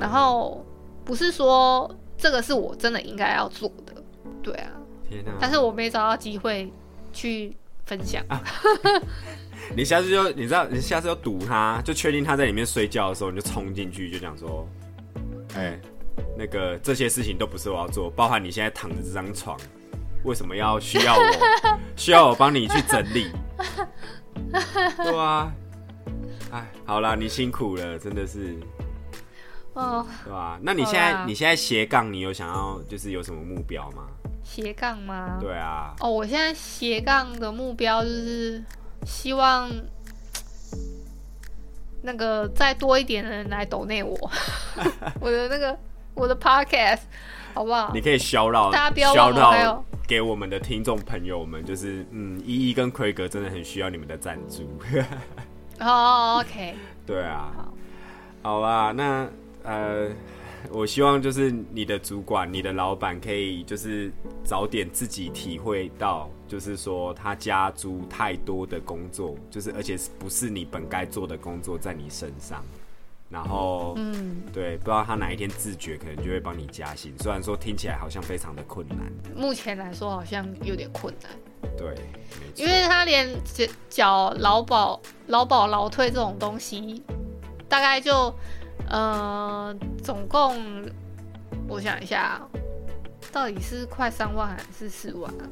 [0.01, 0.64] 然后
[1.05, 3.92] 不是说这个是我真的应该要做的，
[4.40, 4.71] 对啊，
[5.40, 6.73] 但是我没找到机会
[7.12, 8.23] 去分享。
[9.75, 14.66] 你下次就你知道，你下次要堵他，就确定他在里面睡觉的时候，你就冲进去，就讲说，
[15.57, 15.79] 哎、
[16.37, 19.59] 那个这些事情都不是我要做，包含你现在躺着这张床，
[20.24, 21.24] 为什么要需要我
[21.96, 23.31] 需要我帮你去整理？
[24.96, 25.52] 对啊，
[26.50, 28.59] 哎，好啦，你辛苦了，真的是，
[29.74, 30.59] 哦，对吧？
[30.62, 34.07] 那你现在你现在斜杠，你有想要就是有什么目标吗？
[34.44, 35.38] 斜杠吗？
[35.40, 38.64] 对啊，哦，我现在斜杠的目标就是
[39.04, 39.70] 希望
[42.00, 44.16] 那个再多一点的人来抖内我，
[45.20, 45.76] 我的那个
[46.18, 47.02] 我的 podcast
[47.54, 48.00] 好不好你？
[48.00, 54.68] 可以消绕，大家不要忘了还有给我们的听众朋友们，就是嗯，依依跟奎哥真的很需要你们的赞助。
[55.78, 56.74] 哦，OK，
[57.07, 57.52] 对啊，
[58.42, 59.28] 好好吧，那
[59.62, 60.09] 呃，
[60.70, 64.11] 我希望就是你的主管、你的老板可以就是
[64.42, 72.64] 早点自己体会到，就是说他加诸太多的工作，就是而且是不是你本该做的工作在你身上，
[73.31, 77.14] 然后嗯，对，不知道他哪一天自觉，可能就会帮你加薪。
[77.19, 78.99] 虽然说听起来好像非常的困难，
[79.37, 81.31] 目前来说好像有点困难，
[81.77, 81.95] 对，
[82.55, 87.03] 因为他连缴缴劳保、劳保、劳退这种东西，
[87.69, 88.35] 大概就
[88.88, 90.57] 呃，总共
[91.69, 92.41] 我想一下，
[93.31, 95.45] 到底是快三万还是四万啊？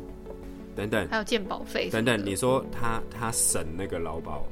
[0.74, 1.06] 等等。
[1.10, 4.46] 还有健保费等等，你说他他省那个劳保，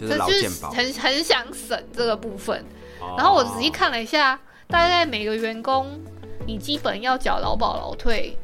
[0.00, 2.64] 就是劳健保，很很想省这个部分。
[3.00, 3.14] 哦。
[3.18, 6.00] 然后我仔细看了一下，大概每个员工
[6.46, 8.36] 你基本要缴劳保劳退，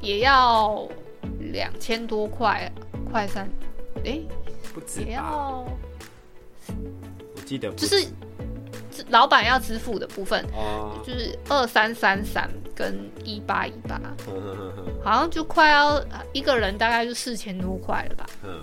[0.00, 0.86] 也要
[1.52, 2.70] 两千多块，
[3.10, 3.48] 快三，
[4.04, 5.12] 诶，也不止也？
[5.12, 5.64] 要
[7.34, 8.02] 我记得不就是
[8.92, 13.98] 是老板要支付的部分，哦，就是二三三三跟一八一八，
[15.02, 18.60] 好像就快要一个人大概就四千多块了吧，嗯，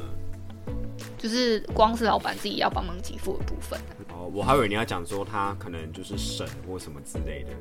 [1.17, 3.79] 就是光是老板自己要帮忙给付的部分。
[4.09, 7.51] 哦，我还以为你要讲说他可能就是省或什么之类的。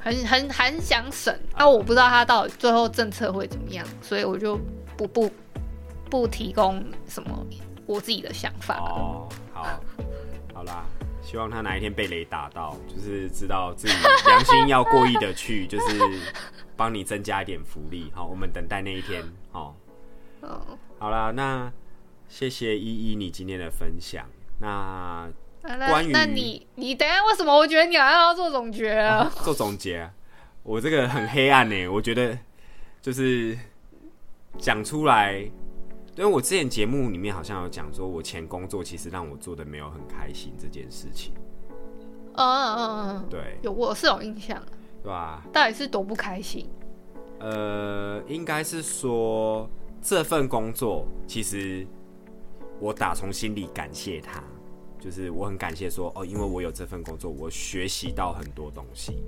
[0.00, 4.58] 很很很想省，那、我不知道他到底最后政策会怎么样，所以我就
[4.96, 5.30] 不不
[6.08, 7.46] 不提供什么
[7.84, 8.76] 我自己的想法。
[8.78, 9.66] 哦，好，
[10.54, 10.84] 好啦，
[11.20, 13.94] 希望他哪一天被雷打到，就是知道自己
[14.26, 16.00] 良心要过意的去，就是
[16.76, 18.10] 帮你增加一点福利。
[18.14, 19.22] 好，我们等待那一天。
[19.50, 19.74] 好，
[20.42, 20.60] 嗯，
[20.98, 21.70] 好啦，那
[22.28, 24.26] 谢谢依依你今天的分享。
[24.60, 25.28] 那
[25.62, 29.30] 关于那你你等一下为什么我觉得你好像要做总结了？
[29.42, 30.12] 做总结啊，
[30.62, 32.38] 我这个很黑暗呢，我觉得
[33.00, 33.56] 就是
[34.58, 35.34] 讲出来，
[36.16, 41.32] 因为我之前节目里面好像有讲说，我前工作其实让我做的没有很开心这件事情，
[42.34, 44.62] 嗯嗯嗯嗯，对有我是有印象，
[45.02, 45.42] 对吧？
[45.52, 46.68] 到底是多不开心？
[47.40, 49.68] 呃，应该是说
[50.02, 51.86] 这份工作其实
[52.80, 54.42] 我打从心里感谢他，
[55.00, 59.22] 就是我很感谢说哦，因为我有这份工作，我学习到很多东西。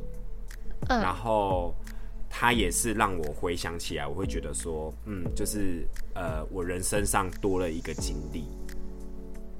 [0.88, 1.74] 然嗯后
[2.28, 8.44] 他也是让我回想起来，我会觉得说，嗯，就是呃，我人生上多了一个经历，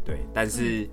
[0.05, 0.89] 对，但是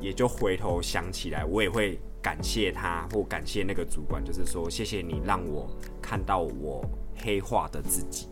[0.00, 5.68] 也就回头想起来，我也会感谢他或感谢那个主管，就是说，谢谢你让我
[6.00, 6.82] 看到我
[7.16, 8.28] 黑化的自己，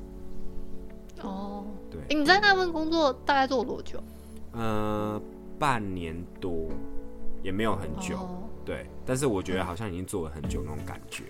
[1.24, 4.02] 哦，对诶你在那份工作大概做多久？
[4.52, 5.20] 呃，
[5.58, 6.68] 半年多
[7.42, 11.24] 也没有很久，哦对，但是我觉得好像已经做了很久那种感觉。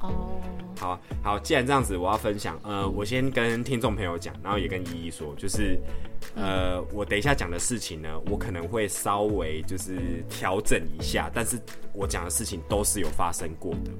[0.00, 0.40] 哦，
[0.78, 2.58] 好好，既然这样子，我要分享。
[2.62, 5.80] 呃，我先跟听众朋友讲，然后也跟依依说，就是
[6.34, 11.58] 呃，我等一下讲的事情呢，我可能会稍微就是调整一下，但是
[11.94, 13.90] 我讲的事情都是有发生过的。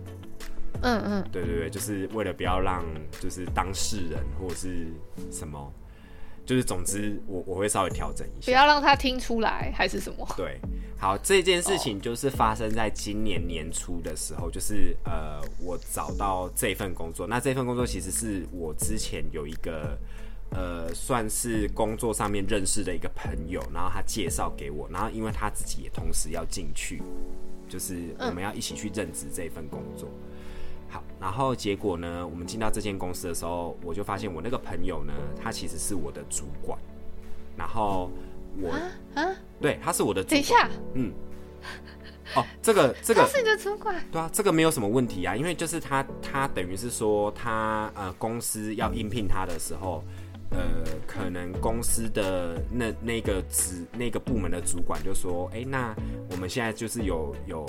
[0.83, 2.85] 嗯嗯，对对对，就是为了不要让
[3.21, 4.87] 就是当事人或者是
[5.31, 5.73] 什么，
[6.45, 8.47] 就是总之我我会稍微调整一下。
[8.47, 10.27] 不要让他听出来还是什么？
[10.37, 10.61] 对，
[10.99, 17.27] 好，这件事情就是发生在今年年初的时候，就是呃，我找到这份工作。
[17.27, 19.99] 那这份工作其实是我之前有一个
[20.51, 27.03] 呃，算是工作上面认识的一个朋友，然后他介绍给我，然后因为他自己也同时要进去，
[27.69, 30.09] 就是我们要一起去任职这份工作。
[30.89, 36.79] 好，然后结果呢，我们进到这间公司的时候，我就发现我那个朋友呢，他其实是我的主管，
[37.57, 38.11] 然后
[38.61, 38.71] 我
[39.15, 40.31] 啊，对他是我的主管。
[40.31, 41.13] 等一下，嗯，
[42.37, 44.01] 哦，这个这个他是你的主管。
[44.13, 50.05] 对啊，这个没有什么问题啊，因为就是他他等于是说他呃公司要应聘他的时候，
[50.51, 55.95] 呃，可能公司的那那个职那个部门的主管就说，哎、那
[56.31, 57.67] 我们现在就是有有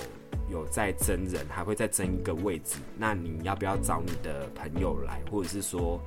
[0.50, 6.00] 有在征人，还会再争一个位置，那你要不要找你的朋友来，或者是说，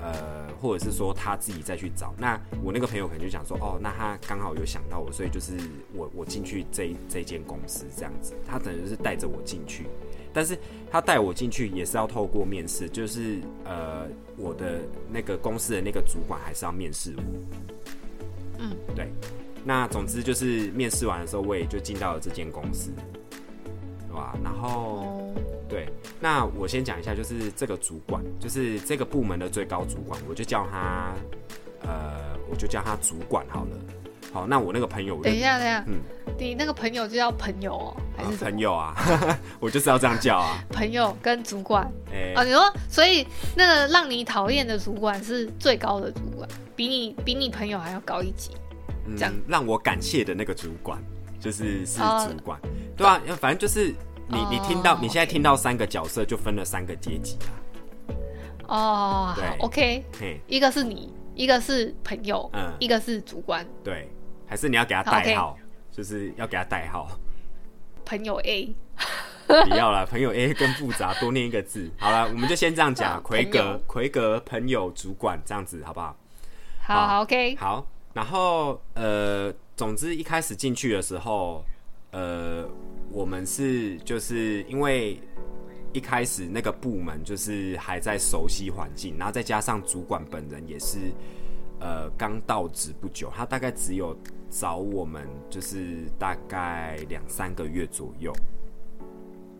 [0.00, 2.14] 呃，或者是说他自己再去找。
[2.18, 5.56] 那我那个朋友可能就想说，哦，那他刚好有想到我，所以就是
[5.94, 9.86] 我我进去这这间公司这样子，他等于是带着我进去。
[10.32, 10.56] 但是
[10.90, 17.22] 他带我进去也是要透过面试，就是呃，我的那个公司的那个主管还是要面试我。
[18.58, 19.10] 嗯，对。
[19.64, 23.19] 那总之就是面试完的时候，我也就进到了这间公司，对
[24.14, 24.34] 吧？
[24.42, 25.34] 然后哦，
[25.68, 25.88] 对，
[26.20, 31.14] 那我先讲一下，就是这个主管，就是这个部门的最高主管，我就叫他，
[31.82, 33.76] 呃，我就叫他主管好了。
[34.32, 36.00] 好，那我那个朋友，等一下，等一下，嗯
[36.38, 38.94] 你那个朋友就叫朋友哦，还啊是朋友啊，
[39.58, 40.64] 我就是要这样叫啊。
[40.70, 42.44] 朋友跟主管哎、哦？
[42.44, 48.52] 你说，所以那个让你讨厌的主管是最高的主管，比你比你朋友还要高一级。
[49.06, 51.02] 嗯这样让我感谢的那个主管，
[51.40, 52.58] 就是是哦主管，
[53.00, 53.94] 对啊，反正就是
[54.28, 57.56] 你你听到哦你现在听到三个角色，就分了三个阶级啊。
[58.68, 64.08] 哦，对，OK，嘿，一个是你，一个是朋友，嗯一个是主管，对，
[64.46, 65.56] 还是你要给他代号，
[65.90, 67.08] 就是要给他代号。
[68.04, 68.74] 朋友 A。
[69.46, 71.90] 不要了， 朋友 A 更复杂，多念一个字。
[71.98, 76.16] 好了，我们就先这样讲，奎格、奎格、朋友、主管这样子，好不好？
[76.82, 81.64] 好好好，OK，好，然后呃，总之一开始进去的时候，
[82.12, 82.68] 呃，
[83.10, 85.20] 我们是就是因为
[85.92, 90.98] 一开始那个部门就是还在熟悉环境，然后再加上主管本人也是
[91.80, 94.16] 呃刚到职不久，他大概只有
[94.50, 98.32] 找我们就是大概两三个月左右，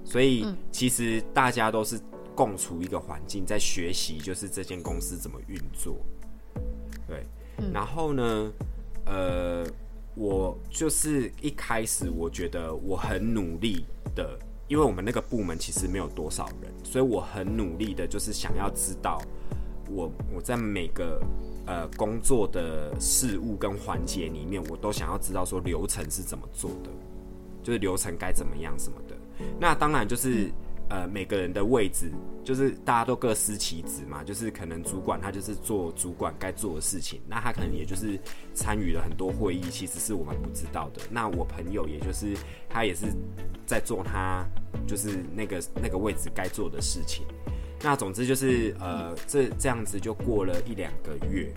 [0.04, 2.00] 所以嗯其实大家都是
[2.34, 5.96] 共处一个环境，在学习就是这间公司怎么运作。
[7.06, 7.24] 对，
[7.72, 8.52] 然后呢，
[9.04, 9.66] 呃，
[10.14, 19.20] 我就是一开始我觉得我很努力的，因为我们那个部门其实没有多少人，所以我很努力的，就是想要知道
[19.88, 21.22] 我我在每个
[21.66, 26.90] 呃工作的事物跟环节里面，我都想要知道说流程是怎么做的，
[27.62, 29.16] 就是流程该怎么样什么的。
[29.58, 30.50] 那当然就是。
[30.90, 32.10] 呃，每个人的位置
[32.44, 38.18] 就是大家都各司其职嘛，就是可能主管他就是做主管该做的事情，那他可能也就是
[38.52, 41.00] 参与了很多会议，其实是我们不知道的。
[41.08, 42.36] 那我朋友也就是
[42.68, 43.06] 他也是
[43.64, 44.44] 在做他
[44.86, 47.24] 就是那个那个位置该做的事情。
[47.82, 51.50] 那总之就是呃，这这样子就过了一两个月，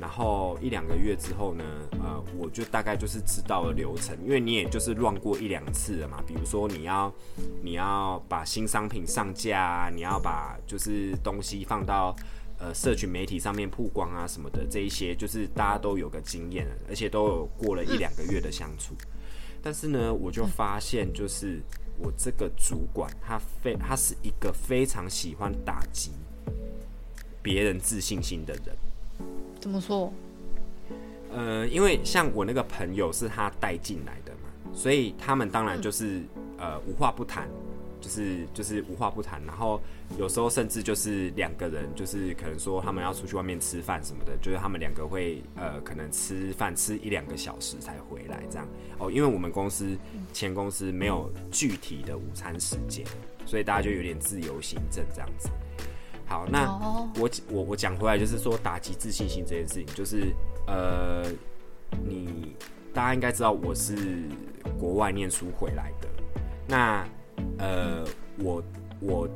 [0.00, 1.64] 然后一两个月之后呢，
[2.00, 6.22] 呃，我就大概就是知道了流程，因为你也就是乱过一两次了嘛。
[6.26, 7.12] 比如说你要
[7.62, 12.14] 你要把新商品上架啊，你要把就是东西放到
[12.58, 18.94] 呃社群媒体上面曝光啊什么的，这一些就是大家都有个经验，而且都有过了一两个月的相处。
[19.60, 21.60] 但是呢，我就发现就是
[21.98, 26.12] 我这个主管他非他是一个非常喜欢打击
[27.42, 28.76] 别人自信心的人。
[29.60, 30.12] 怎么说？
[31.30, 36.22] 呃，因为像我那个朋友是他带进来的嘛，所以他们当然就是、
[36.56, 37.46] 呃无话不谈，
[38.00, 39.78] 就是就是无话不谈，然后
[40.18, 48.66] 有时候甚至就是两个人就是可能说他们要出去外面吃饭什么的，就是他们两个会呃可能吃饭吃一两个小时才回来这样
[48.98, 49.96] 哦，因为我们公司
[50.32, 53.04] 前公司没有具体的午餐时间，
[53.44, 55.50] 所以大家就有点自由行政这样子。
[56.28, 60.34] 好，那、哦我我我讲回来，就是说打击自信心这件事情，就是
[60.66, 61.24] 呃，
[62.06, 62.54] 你
[62.92, 63.96] 大家应该知道我是
[64.78, 66.08] 国外念书回来的，
[66.68, 67.08] 那
[67.58, 68.04] 呃，
[68.38, 68.62] 我
[69.00, 69.28] 我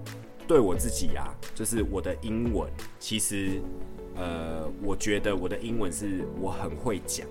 [0.47, 3.61] 对我自己啊，就是我的英文，其实
[4.15, 7.27] 呃，我觉得我的英文是我很会讲，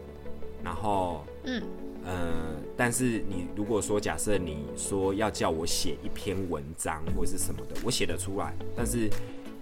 [0.63, 1.61] 然后嗯。
[2.03, 9.07] 呃，但是你如果说假设你说要叫我写一篇文章或是什么的，我写得出来，但是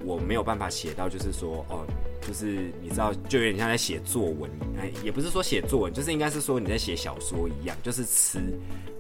[0.04, 1.86] 我没有办法写到，就是说哦，
[2.22, 8.40] 就是你知道，就有点像在写作文，哎，也不是说写作文，就是应该是说你在写小说一样，就是词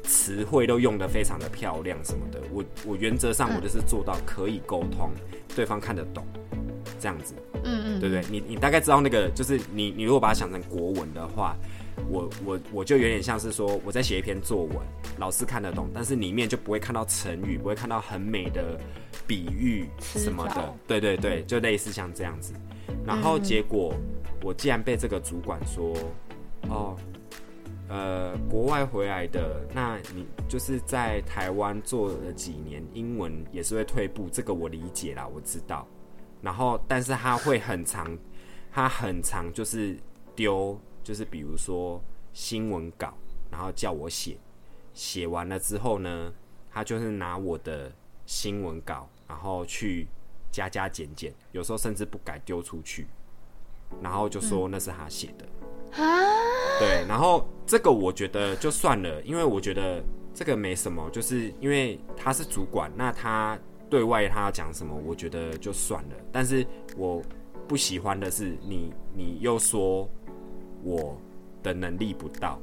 [0.04, 2.42] 词汇都用的非常的漂亮什么的。
[2.52, 5.12] 我我原则上我就是做到可以沟通，
[5.56, 6.26] 对方看得懂，
[7.00, 7.34] 这样子。
[7.64, 8.24] 嗯嗯，对不对？
[8.30, 11.56] 你你大概知道那个，就是你你如果把它想成国文的话，
[12.10, 14.78] 我我我就有点像是说我在写一篇作文，
[15.18, 18.80] 老师看得懂，但是里面就不会看到成语，不会看到很美的
[19.26, 20.74] 比喻什么的。
[20.86, 22.54] 对对对，就类似像这样子。
[23.06, 23.94] 然后结果
[24.44, 25.96] 我竟然被这个主管说，
[26.69, 26.96] 哦。
[27.92, 35.88] 呃，国外回来的，那你就是在台湾做了几年，英文也是会退步，这个我理解啦，我知道。
[36.42, 38.17] 然后，但是他会很长，
[38.71, 39.98] 他很长就是
[40.35, 42.02] 丢，就是比如说
[42.33, 43.13] 新闻稿，
[43.52, 44.37] 然后叫我写，
[44.94, 46.33] 写完了之后呢，
[46.71, 47.92] 他就是拿我的
[48.25, 50.08] 新闻稿，然后去
[50.52, 53.08] 加加减减，有时候甚至不改丢出去，
[54.02, 55.46] 然后就说那是他写的。
[56.02, 56.06] 啊，
[56.79, 63.60] 对，然后这个我觉得就算了，因为我觉得这个没什么，就是因为他是主管，那他
[63.90, 66.15] 对外他要讲什么，我觉得就算了。
[66.31, 66.65] 但是
[66.96, 67.21] 我
[67.67, 70.10] 不喜欢的是你，你又说
[70.83, 71.19] 我
[71.63, 72.60] 的能力不到，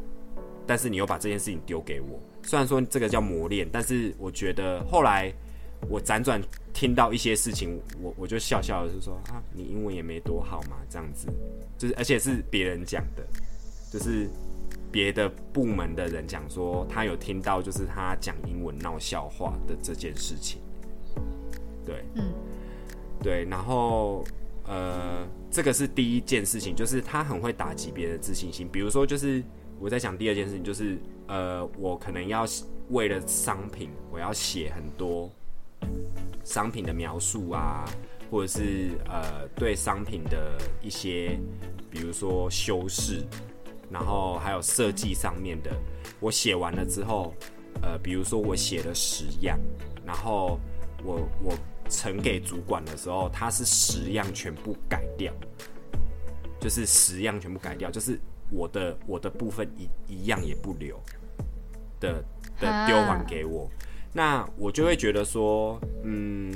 [0.66, 2.20] 但是你又把这件事情丢给我。
[2.42, 5.32] 虽然说这个叫磨练，但是我觉得后来
[5.88, 6.40] 我辗转
[6.72, 11.26] 听到一些事情，我我就笑笑的就说啊，你英文也没多好嘛，这样子，
[11.76, 13.26] 就是而且是别人讲的，
[13.92, 14.28] 就是
[14.92, 20.60] 别的部门的人讲说他有听到，就是他讲英文闹笑话的这件事情，
[21.86, 22.24] 对，嗯，
[23.22, 24.24] 对，然后
[24.64, 28.68] 呃，这个是第一件事情，就是他很会打击别人的自信心。
[28.70, 29.42] 比如说，就是
[29.78, 32.44] 我在讲第二件事情，就是呃，我可能要
[32.90, 35.30] 为了商品，我要写很多
[36.42, 37.84] 商品的描述啊，
[38.30, 41.38] 或者是呃对商品的一些，
[41.88, 43.24] 比如说修饰，
[43.88, 45.70] 然后还有设计上面的，
[46.18, 47.32] 我写完了之后，
[47.82, 49.58] 呃，比如说我写了十样，
[50.04, 50.58] 然后
[51.04, 51.54] 我我
[51.88, 55.32] 呈给主管的时候，他是十样全部改掉，
[56.60, 58.18] 就是十样全部改掉，就是
[58.50, 61.00] 我的我的部分一一样也不留
[62.00, 62.22] 的
[62.60, 63.70] 的丢还给我，
[64.12, 66.52] 那我就会觉得说，嗯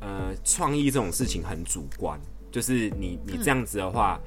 [0.00, 4.20] 呃，创意这种事情很主观，就是你你这样子的话。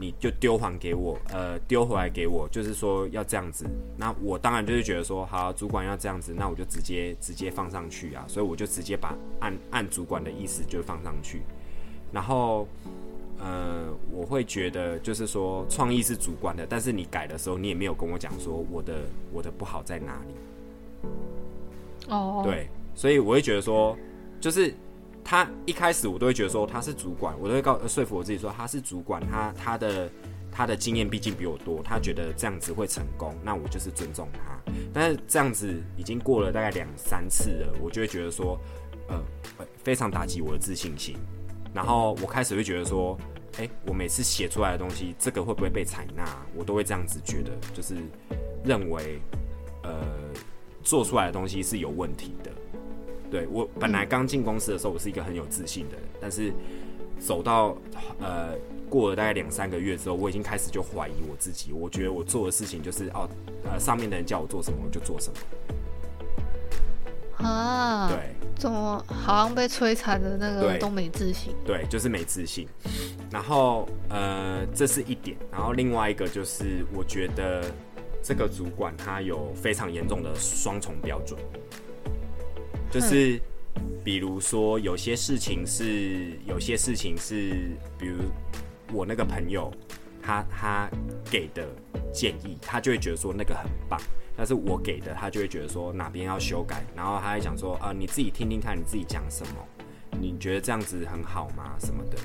[0.00, 3.66] 你就丢还给我，呃，丢回来给我，就是说要这样子。
[3.98, 8.24] 那我当然就是觉得说，好，主管要这样子，那我就直接直接放上去啊。
[8.26, 11.42] 所以我就直接把按按主管的意思就放上去。
[12.10, 12.66] 然后，
[13.38, 19.02] 呃，我会觉得就是说，创意是主观的，但是你改的时候，你也没有跟我讲说我的
[19.34, 20.34] 我的不好在哪里。
[22.08, 23.94] 哦，，对，所以我会觉得说，
[24.40, 24.74] 就是
[25.24, 30.10] 他一开始我都会觉得说他是主管，我都会告说服我自己说他是主管，他他的
[30.50, 34.72] 他的经验毕竟比我多，他觉得这样子会成功，那我就是尊重他。
[34.92, 38.58] 但是这样子已经过了大概两三次了，我就会觉得说，
[39.08, 39.22] 呃，
[39.84, 41.16] 非常打击我的自信心。
[41.72, 43.16] 然后我开始会觉得说，
[43.58, 46.24] 哎、我每次写出来的东西，这个会不会被采纳？
[46.56, 47.94] 我都会这样子觉得，就是
[48.64, 49.20] 认为，
[49.84, 50.02] 呃，
[50.82, 52.50] 做出来的东西是有问题的。
[53.30, 56.52] 对我本来刚进公司的时候，我是一个很有自信的人，但是
[57.18, 57.76] 走到
[58.18, 58.54] 呃
[58.88, 61.72] 过了大概两三个月之后，我已经开始就怀疑我自己。
[61.72, 63.28] 我觉得我做的事情就是哦，
[63.64, 65.38] 呃，上面的人叫我做什么我就做什么。
[67.46, 71.54] 啊，，对怎么好像被摧残的那个都没自信？
[71.64, 72.68] 对，就是没自信。
[73.30, 75.36] 然后呃，这是一点。
[75.50, 77.64] 然后另外一个就是，我觉得
[78.22, 81.40] 这个主管他有非常严重的双重标准，
[82.90, 83.40] 就是
[84.04, 88.18] 比如说有些事情是有些事情是，比如
[88.92, 89.72] 我那个朋友
[90.22, 90.90] 他他
[91.30, 91.68] 给的
[92.12, 94.00] 建议，他就会觉得说那个很棒。
[94.36, 99.52] 但是我给的，他就会觉得说哪边要修改，然后他还讲说啊、你自己听听看，你自己讲什么，
[100.18, 101.76] 你觉得这样子很好吗？
[101.78, 102.16] 什么的，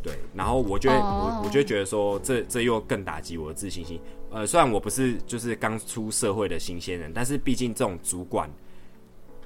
[0.00, 4.00] 对，然后我就会、哦我我就会觉得说，这这又更打击我的自信心。
[4.30, 8.48] 呃，虽然我不是就是刚出社会的新鲜人，但是毕竟这种主管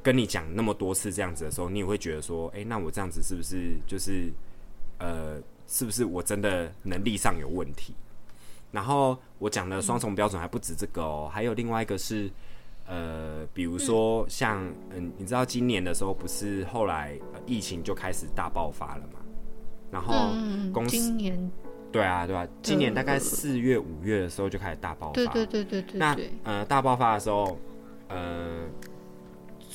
[0.09, 4.33] 跟你讲那么多次这样子的时候，你也会觉得说，哎、那我这样子是不是就是
[4.99, 7.95] 呃，是不是我真的能力上有问题？
[8.73, 12.31] 然后我讲的双重标准还不止这个哦，还有另外一个是，
[12.87, 19.21] 呃，比如说像嗯，你知道今年的时候不是后来、疫情就开始大爆发了嘛？
[19.91, 20.33] 然后，
[20.73, 21.15] 公司、
[21.93, 27.59] 对啊对啊，今年大概四月五月的时候就开始大爆发，对对对对对那，呃，大爆发的时候，
[28.09, 28.67] 呃，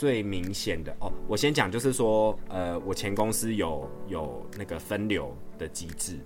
[0.04, 6.20] 最明显的哦，我先讲就是说，呃，我前公司有有那个分流的机制，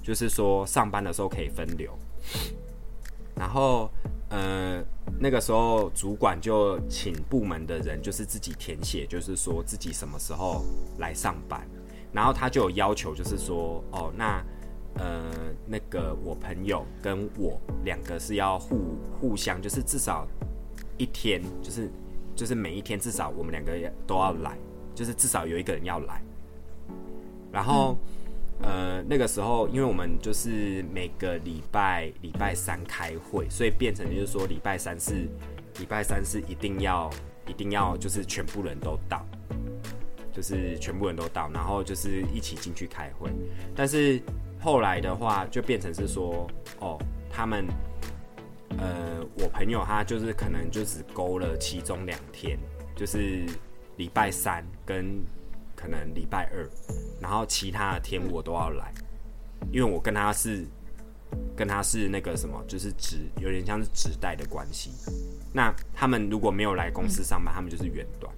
[0.00, 1.90] 就是说上班的时候可以分流，
[3.34, 3.90] 然后
[4.28, 4.80] 呃，
[5.18, 10.64] 那个时候主管就请部门的人就是自己填写，就是说自己什么时候
[10.98, 11.66] 来上班，
[12.12, 14.40] 然后他就有要求，就是说哦，那
[14.98, 15.32] 呃，
[15.66, 20.28] 那个我朋友跟我两个是要互互相，就是至少
[20.96, 21.90] 一天，就是
[22.40, 24.56] 就是每一天至少我们两个也都要来，
[24.94, 26.22] 就是至少有一个人要来。
[27.52, 27.98] 然后、
[28.62, 35.28] 呃，那个时候因为我们就是每个礼拜礼拜三开会，所以变成就是说礼拜三是
[35.80, 37.10] 礼拜三是一定要
[37.46, 39.22] 一定要就是全部人都到。
[40.32, 43.28] 就是全部人都到，然后就是一起进去开会。
[43.76, 44.18] 但是
[44.60, 46.96] 后来的话，就变成是说，哦，
[47.28, 47.66] 他们，
[48.78, 52.58] 呃，我朋友他就是可能就只勾了其中两天，
[52.96, 53.44] 就是
[53.96, 55.22] 礼拜三跟
[55.74, 56.68] 可能礼拜二，
[57.20, 58.92] 然后其他的天我都要来，
[59.72, 60.64] 因为我跟他是
[61.56, 64.90] 跟他是那个什么，就是纸有点像是纸袋的关系。
[65.52, 68.32] 那他们如果没有来公司上班，他们就是远端。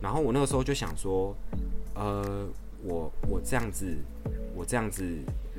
[0.00, 1.36] 然后我那个时候就想说，
[1.94, 2.48] 呃，
[2.82, 3.86] 我我这样子，
[4.54, 5.04] 我这样子，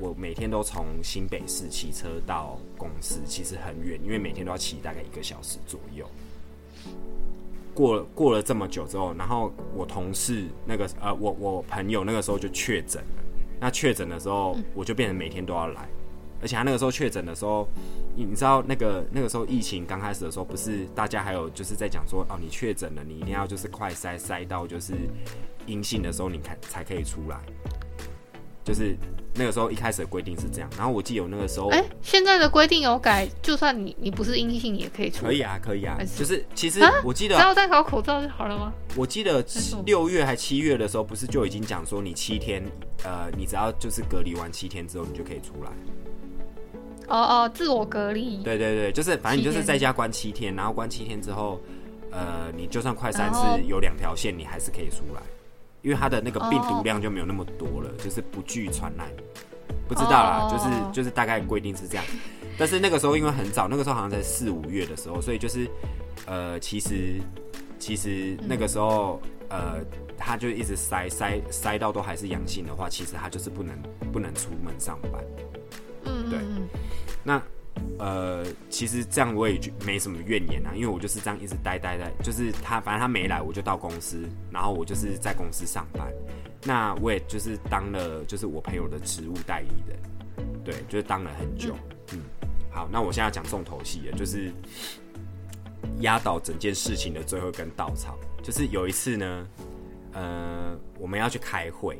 [0.02, 6.04] 我每天都从新北市骑车到公司，其实很远，因为每天都要骑大概一个小时左右。
[7.72, 13.22] 过了过了这么久之后，然后我同事那个呃，我我朋友那个时候就确诊了。
[13.60, 15.88] 那确诊的时候，我就变成每天都要来，
[16.40, 17.68] 而且他那个时候确诊的时候，
[18.16, 24.94] 你你知道那个那个时候疫情刚开始的时候，不是大家还有就是在讲说，哦，你确诊了，你一定要就是快筛筛到就是
[25.66, 27.40] 阴性的时候，你看才可以出来。
[28.64, 28.96] 就是
[29.34, 35.24] 那个时候一开始的规定是这样，然后我记得有那个时候，哎、现在的规定有改，就算你你不是阴性，也可以出。
[35.24, 38.72] 可以啊，可以啊，是就是其实啊我记得只要戴好口罩就好了吗？
[38.94, 39.44] 我记得
[39.86, 42.62] 六月还七月的时候，不是就已经讲说你七天，
[43.04, 45.70] 呃，你只要就是隔离完七天之后，你就可以出来。
[47.08, 48.42] 哦哦，自我隔离。
[48.42, 51.60] 对对对，就是反正你就是在家关七天，然后关七天之后，
[52.10, 55.20] 呃，你就算快三次有两条线，你还是可以出来，
[55.82, 56.82] 因为它的那个病毒哦。
[56.82, 59.06] 量就没有那么多了，就是不具传染。
[59.88, 60.50] 不知道啦，哦。
[60.50, 62.04] 就是就是大概规定是这样，
[62.56, 65.68] 但是那个时候因为很早，那个时候好像在四五月的时候，所以就是
[66.26, 67.20] 呃，其实
[67.78, 69.20] 其实那个时候、
[69.50, 69.80] 呃，
[70.16, 73.76] 他就一直塞塞塞到都还是阳性的话，其实他就是不能
[74.12, 75.22] 不能出门上班。
[76.04, 76.68] 对嗯嗯嗯。
[77.22, 77.42] 那
[77.98, 86.12] 呃，其实这样我也就没什么怨言啊，因为我就是这样一直待待待，就是他反正他没来，我就到公司，然后我就是在公司上班。
[86.64, 89.98] 那我也就是当了就是我朋友的职务代理人，
[90.64, 91.76] 对，就是当了很久。
[92.12, 92.20] 嗯，
[92.70, 94.52] 好，那我现在要讲重头戏了，就是
[96.00, 99.48] 压倒整件事情的最后一根稻草，就是有一次呢，
[100.12, 101.98] 呃，我们要去开会，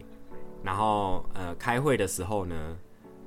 [0.62, 2.76] 然后呃，开会的时候呢，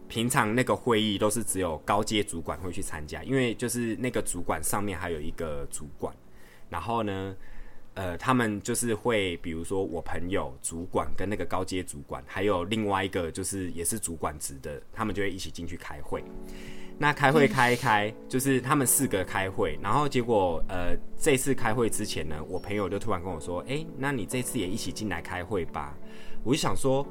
[0.08, 6.16] 平常那个会议都是只有高阶主管会去参加，因为就是那个主管上面还有一个主管，
[6.70, 7.36] 然后呢，
[7.96, 16.24] 呃，他们就是会，比如说我朋友主管跟那个高阶主管，还有另外一个就是也是主管职的，他们就会一起进去开会。
[16.98, 25.94] 那开会开一开，就是他们四个开会，然后结果呃，这次开会之前呢，我朋友就突然跟我说：“哎、那你这次也一起进来开会吧？”
[26.42, 27.06] 我就想说，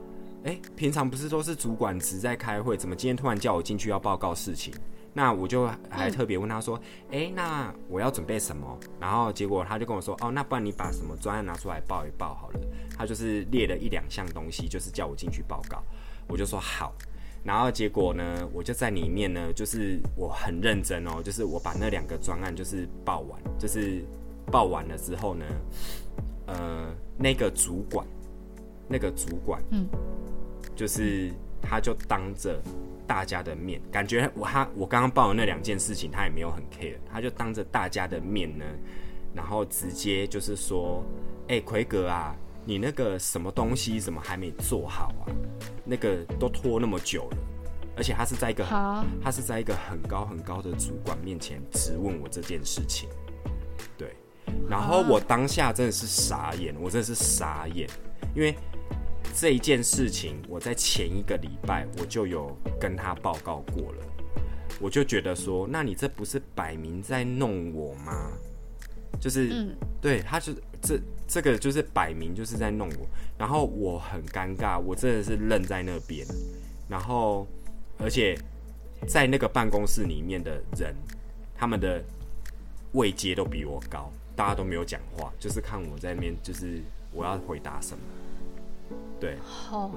[0.45, 4.73] 哎、平常不是都是主管职在开会，怎么今天突然叫我进去要报告事情？
[5.17, 6.79] 那我就还特别问他说
[7.13, 12.61] ：“哎、那我要准备什么？”然后结果他就跟我说：“哦，那不然你把什么专案拿出来报一报好了。”
[12.99, 15.83] 他就是列了一两项东西，就是叫我进去报告。
[16.27, 16.93] 我就说好。
[17.45, 24.05] 然后结果呢，我就在里面呢，就是我很认真哦，就是我把那两个专案就是报完，就是
[24.51, 25.45] 报完了之后呢，
[26.47, 28.05] 呃，那个主管，
[28.89, 29.89] 那个主管，嗯，
[30.77, 32.61] 就是他就当着
[33.07, 38.65] 大家的面，感觉我他我刚刚报的那两件事情，他也没有很 care，他就当着大家的面呢，
[39.35, 41.05] 然后直接就是说，
[41.49, 45.33] 哎、奎哥啊，你那个什么东西怎么还没做好啊？
[45.85, 47.37] 那个都拖那么久了，
[47.97, 48.65] 而且他是在一个，
[49.23, 53.09] 他是在一个很高很高的主管面前质问我这件事情，
[53.99, 54.17] 对，
[54.67, 57.87] 然后我当下真的是傻眼，我真的是傻眼，
[58.35, 58.57] 因为
[59.33, 64.05] 这一件事情我在前一个礼拜我就有跟他报告过了，
[64.81, 68.33] 我就觉得说，那你这不是摆明在弄我吗？
[69.21, 69.75] 就是，嗯。
[70.01, 70.53] 对，他就
[70.83, 73.07] 这这个就是摆明就是在弄我，
[73.39, 76.27] 然后我很尴尬，我真的是愣在那边，
[76.89, 77.47] 然后
[77.99, 78.39] 而且
[79.09, 80.95] 在那个办公室里面的人，
[81.57, 82.05] 他们的
[82.93, 88.03] 位阶都比我高，大家都没有讲话，就是看我在那边，就是我要回答什么，
[89.21, 89.91] 对，好。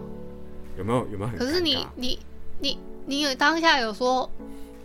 [0.78, 1.38] 有没有有没有很？
[1.38, 2.20] 可是你你
[2.60, 4.30] 你你有当下有说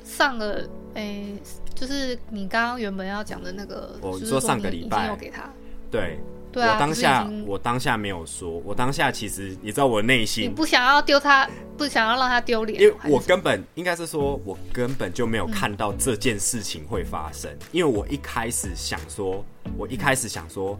[0.04, 1.34] 上了诶、
[1.74, 5.48] 就是你刚刚原本要讲的那个，我是哦说上个礼拜经有给他，
[5.90, 6.18] 对。
[6.52, 11.48] 对啊，我当下我当下没有说，我当下其实你知道我内心你心不想要丢他，
[11.78, 17.50] 不想要让他丢脸，因为我根本应该是说，我根本就没有看到这件事情会发生。
[17.70, 19.42] 因为我一开始想说，
[19.78, 20.78] 我一开始想说，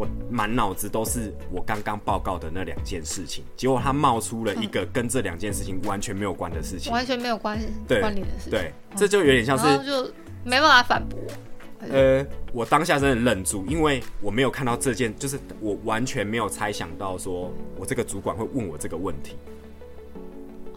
[0.00, 6.90] 我满脑子都是我刚刚报告的那两件事情，结果他冒出了一个跟这两件事情完全没有关的事情。
[6.90, 10.10] 完全没有关对关联的事情，对，这就有点像是就
[10.42, 11.18] 没办法反驳，
[11.90, 19.36] 呃，我当下真的愣住，因为我没有看到这件，就是我完全没有猜想到说我这个主管会问我这个问题。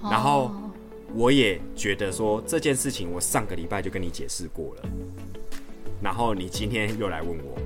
[0.01, 0.71] 然后哦
[1.15, 4.81] 我也觉得说这件事情，我上个礼拜就跟你解释过了，
[6.01, 7.57] 然后你今天又来问我，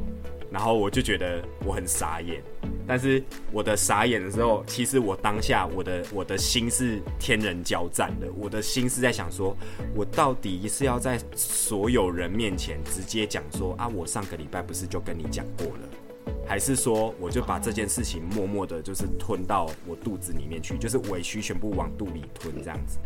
[0.52, 2.42] 然后我就觉得我很傻眼，
[2.88, 3.22] 但是
[3.52, 9.56] 我的傻眼的时候，其实我当下我的我的心是天人交战的，我的心是在想说，
[9.94, 22.98] 我到底是要在所有人面前直接讲说啊，我上个礼拜不是就跟你讲过了，还是说我就把这件事情默默的，就是吞到我肚子里面去，就是委屈全部往肚里吞这样子。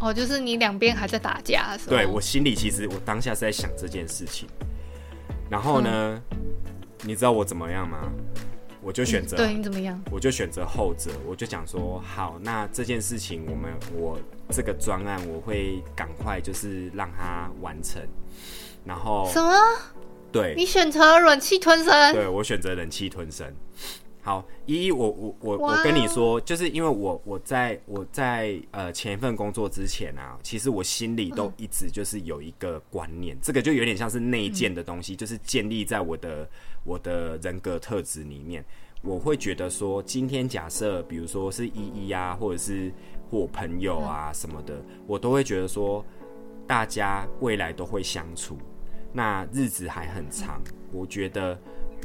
[0.00, 4.48] 哦，就是你两边还在打架的时候，对我心里其实我当下是在想这件事情，
[5.50, 6.22] 然后呢，
[7.04, 8.10] 你知道我怎么样吗？
[8.80, 10.00] 我就选择对你怎么样？
[10.10, 14.18] 我就选择后者，我就讲说好，那这件事情我们我
[14.50, 18.00] 这个专案我会赶快就是让它完成，
[18.84, 19.52] 然后什么？
[20.30, 22.14] 对你选择忍气吞声？
[22.14, 23.52] 对我选择忍气吞声。
[24.20, 36.46] 好，依依，我我我我跟你说，就是因为我我在我在呃前一份工作之前啊，其实我心里都一直就是有一个观念，这个就有点像是内建的东西，就是建立在我的
[36.88, 38.64] 我的人格特质里面。
[39.00, 42.92] 我会觉得说，今天假设比如说是依依啊，或者是
[43.30, 46.04] 或朋友啊什么的，我都会觉得说，
[46.66, 48.58] 大家未来都会相处，
[49.12, 50.60] 那日子还很长，
[50.90, 51.56] 我觉得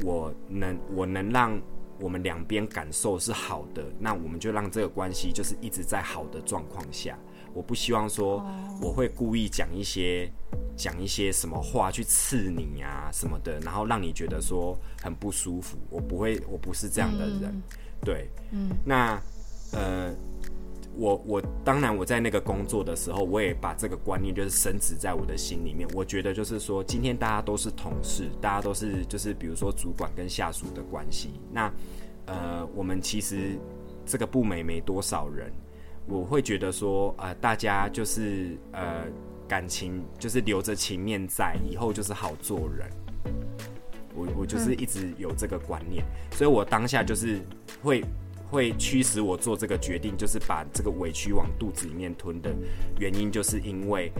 [0.04, 1.60] 我能我能让
[1.98, 7.18] 我们两边感受是好的，那我们就让这个关系就是一直在好的状况下。
[7.54, 8.44] 我不希望说
[8.82, 10.30] 我会故意讲一些
[10.76, 15.78] 讲一些什么话去刺你啊什么的，然后让你觉得说很不舒服。
[15.88, 17.62] 我不会，我不是这样的人。
[18.02, 19.18] 对，嗯，那
[19.72, 20.12] 呃，
[20.96, 25.88] 我我当然我在那个工作的时候，我也把这个观念就是深植在我的心里面。
[25.94, 31.30] 我觉得就是说，今天大家都是同事，大家都是就是比如说主管跟下属的关系。
[31.50, 31.72] 那
[32.26, 33.58] 呃，我们其实
[34.04, 35.50] 这个部门也没多少人，
[36.06, 39.04] 我会觉得说，呃，大家就是呃
[39.48, 42.88] 感情就是留着情面在，以后就是好做人。
[44.14, 47.40] 我我就是一直有这个观念，所以我当下就是
[47.82, 48.04] 会
[48.48, 52.54] 会驱使我做这个决定，就是把这个委屈往肚子里面吞的
[53.00, 54.12] 原因，就是因为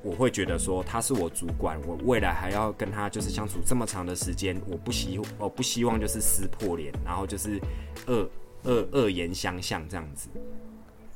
[0.00, 7.60] 我会觉得说他是我主管，我未来还要跟他就是相处这么长的时间，我不希我不希望就是撕破脸，然后就是
[8.06, 8.30] 恶
[8.62, 10.28] 恶恶言相向这样子，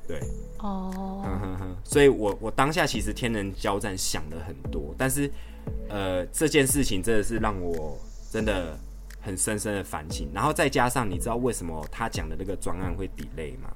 [0.06, 0.20] 对。
[0.58, 1.22] 哦，
[1.84, 5.30] 所以我我当下其实天人交战想了很多，但是
[5.88, 7.98] 呃这件事情真的是让我
[8.30, 8.76] 真的
[9.20, 13.70] 很深深的反省，然后再加上你知道为什么他讲的那个专案会 delay 吗？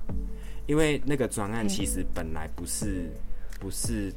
[0.67, 3.11] 因为那个专案其实本来不是
[3.59, 4.13] 不是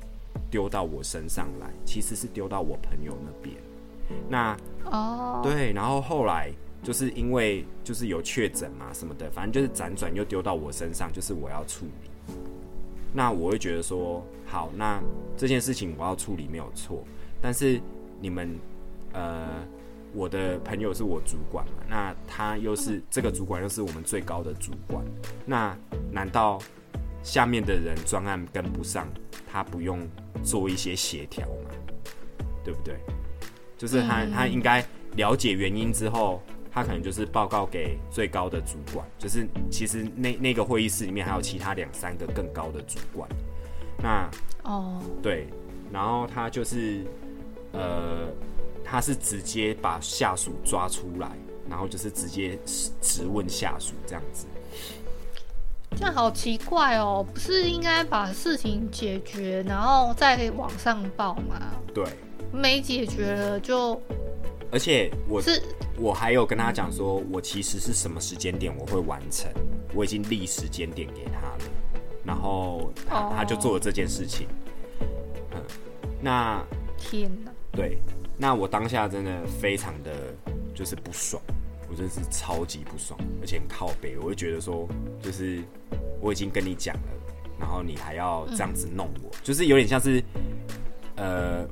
[0.49, 3.55] 丢到我身上来，其实是丢到我朋友那边。
[4.30, 4.55] 那
[4.86, 6.51] 哦，对，然后后来
[6.84, 12.36] 就是因为就是有确诊嘛什么的，反正就是辗转又丢到我身上，就是我要处理。
[13.14, 15.02] 那我会觉得说，好，那
[15.38, 17.04] 这件事情我要处理没有错，
[17.42, 17.80] 但是
[18.20, 18.56] 你们
[19.14, 19.64] 呃，
[20.14, 25.06] 我的朋友是我主管嘛，那他又是这个主管又是我们最高的主管，
[25.46, 25.78] 那
[26.12, 26.60] 难道
[27.22, 29.08] 下面的人专案跟不上，
[29.48, 30.06] 他不用
[30.44, 31.70] 做一些协调吗？
[32.64, 32.98] 对不对？
[33.78, 34.84] 就是他他应该
[35.18, 36.42] 了解原因之后，
[36.74, 43.30] 他可能就是报告给最高的主管，就是其实那那个会议室里面还有其他两三个更高的主管，
[44.01, 44.30] 那
[44.63, 45.47] 哦，对，
[45.91, 47.05] 然后他就是
[47.74, 48.28] 呃，
[48.84, 51.30] 他是直接把下属抓出来，
[51.69, 52.57] 然后就是直接
[53.01, 54.47] 质问下属这样子。
[55.95, 61.61] 这样好奇怪哦，不是应该把事情解决，然后再往上报吗？
[61.93, 62.03] 对，
[62.51, 64.01] 没解决了就
[64.74, 65.61] 而且我是
[65.97, 69.47] 我还有跟他讲说，我其实是什么时间点我会完成，
[69.93, 71.59] 我已经立时间点给他了，
[72.26, 74.47] 然后他、哦他就做了这件事情。
[75.51, 75.61] 嗯，
[76.19, 76.65] 那
[76.97, 77.51] 天哪！
[77.71, 77.99] 对，
[78.36, 80.34] 那我当下真的非常的
[80.74, 81.39] 就是不爽，
[81.88, 84.88] 我真的是超级不爽，而且很靠背，我会觉得说，
[85.21, 85.61] 就是
[86.19, 87.09] 我已经跟你讲了，
[87.59, 90.24] 然后你还要这样子弄我，就是有点像是
[91.17, 91.63] 呃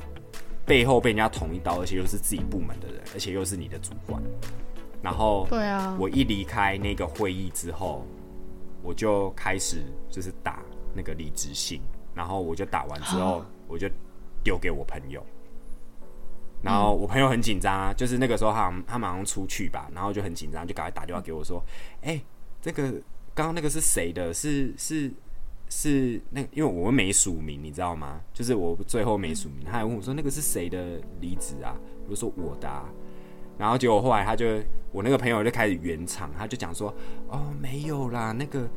[0.72, 4.24] 背后被人家捅一刀，而且又是自己部门的人，而且又是你的主管，
[5.02, 8.08] 然后对啊，我一离开那个会议之后，
[8.82, 10.64] 我就开始就是打
[10.94, 11.82] 那个离职信，
[12.16, 13.86] 然后我就打完之后，我就
[14.46, 15.22] 丢给我朋友，
[16.62, 21.62] 然后我朋友很紧张啊，就是那个时候他他马上出去吧，然后就很紧张，就赶快打电话给我说
[22.02, 22.18] ：“哎、
[22.62, 22.90] 这个
[23.36, 24.34] 刚刚那个是谁的？
[24.34, 25.12] 是是
[25.74, 28.20] 是那因为我们没署名，你知道吗？
[28.34, 31.74] 就是我最后没署名，他还问我说那个是谁的离职啊？
[32.06, 32.90] 我就说我的、啊。
[33.58, 34.46] 然后结果后来他就
[34.92, 36.94] 我那个朋友就开始圆场，他就讲说
[37.30, 38.68] ：“哦，没有啦，那个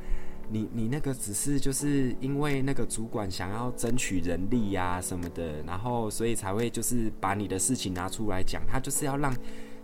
[0.50, 9.34] 你你那个只是就是因为那个主管想要争取人力呀、什么的，然后所以才会就是把你的事情拿出来讲，他就是要让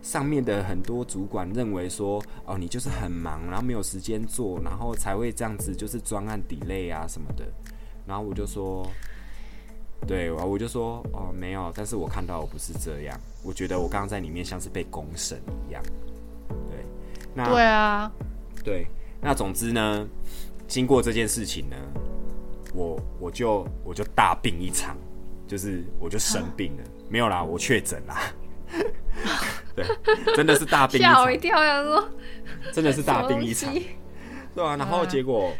[0.02, 7.44] 上面的很多主管认为说，哦，你就是很忙，然后没有时间做，然后才会这样子，就是专案 delay 啊什么的。
[8.06, 8.86] 然后我就说，
[10.06, 15.38] 对，我就说，哦，没有，但是我看到我不是这样，我觉得我刚刚在里面像是被公审
[15.68, 15.82] 一样。
[16.70, 16.84] 对，
[17.34, 18.10] 那对啊，
[18.64, 18.86] 对，
[19.20, 20.08] 那总之呢，
[20.66, 21.76] 经过这件事情呢，
[22.74, 24.96] 我我就我就大病一场，
[25.46, 28.32] 就是我就生病了，没有啦，我确诊啦。
[30.04, 31.14] 对，真的是大病一场。
[31.14, 32.08] 吓我一，跳，想说
[32.72, 33.72] 真的是大病一场。
[34.54, 35.52] 对啊，然后嗯结果、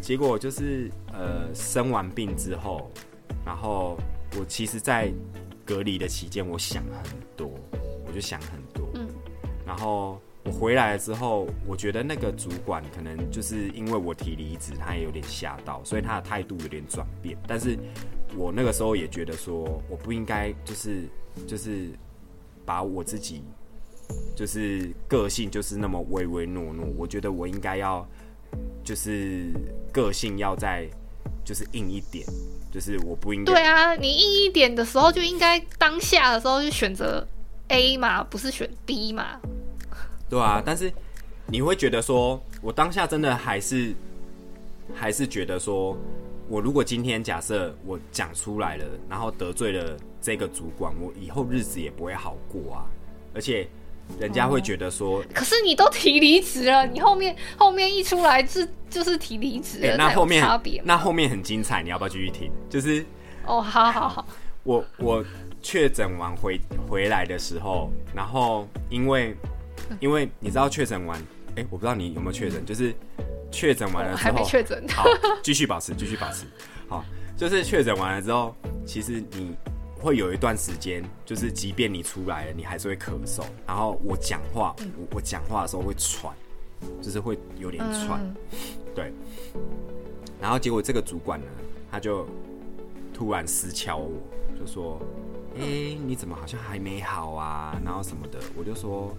[0.00, 2.90] 结果就是呃生完病之后，
[3.44, 3.98] 然后
[4.38, 5.12] 我其实，在
[5.64, 7.50] 隔离的期间，我想很多，
[8.06, 9.08] 我就想很多，嗯。
[9.66, 17.36] 然后我回来了之后，我觉得那个主管可能就是因为我提离职，他也有点吓到，所以他的态度有点转变。
[17.48, 17.76] 但是
[18.36, 21.08] 我那个时候也觉得说，我不应该就是
[21.48, 21.90] 就是
[22.64, 23.42] 把我自己
[24.34, 28.06] 就是个性就是那么唯唯诺诺，我觉得我应该要
[28.84, 29.52] 就是
[29.92, 30.86] 个性要再
[31.44, 32.26] 就是硬一点，
[32.70, 37.26] 就是我不应该对啊，你硬一点的时候就应该当下的时候就选择
[37.68, 39.40] A 嘛，不是选 B 嘛。
[40.28, 40.92] 对啊，但是
[41.46, 43.94] 你会觉得说，我当下真的还是
[44.94, 45.96] 还是觉得说，
[46.48, 52.86] 我如果今天假设我讲出来了，然后得罪了这个主管，我以后日子也不会好过啊，
[53.34, 53.68] 而且
[54.18, 60.80] 人家会觉得说，可是你都提离职了，你后面后面一出来是就是提离职那后面差别。
[60.84, 62.50] 那后面很精彩，你要不要继续听？
[62.70, 63.04] 就是
[63.44, 64.26] 哦，好好好，
[64.62, 65.24] 我我
[65.62, 69.36] 确诊完回回来的时候，然后因为
[70.00, 71.20] 因为你知道确诊完，
[71.56, 72.94] 哎、我不知道你有没有确诊，就是
[73.50, 74.84] 确诊完了之后我还没确诊。
[74.88, 75.04] 好，
[75.42, 76.44] 继续保持，继续保持。
[76.88, 77.04] 好，
[77.36, 78.54] 就是确诊完了之后，
[78.86, 79.54] 其实你
[80.06, 83.42] 会有一段时间，就是即便你出来了，你还是会咳嗽。
[83.66, 86.32] 然后我讲话，我我讲话的时候会喘，
[87.02, 88.20] 就是会有点喘。
[88.22, 88.36] 嗯
[88.94, 89.12] 对。
[90.40, 91.46] 然后结果这个主管呢，
[91.90, 92.24] 他就
[93.12, 94.12] 突然私敲我，
[94.56, 94.96] 就说
[95.58, 99.12] ：“哎、你怎么好像还没好啊？”然后什么的，我就说：“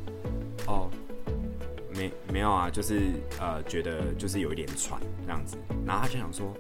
[0.68, 0.90] 哦，
[1.94, 3.12] 没没有啊，就是
[3.42, 6.54] 呃，觉得就是有一点喘这样子。”然后他就想说：“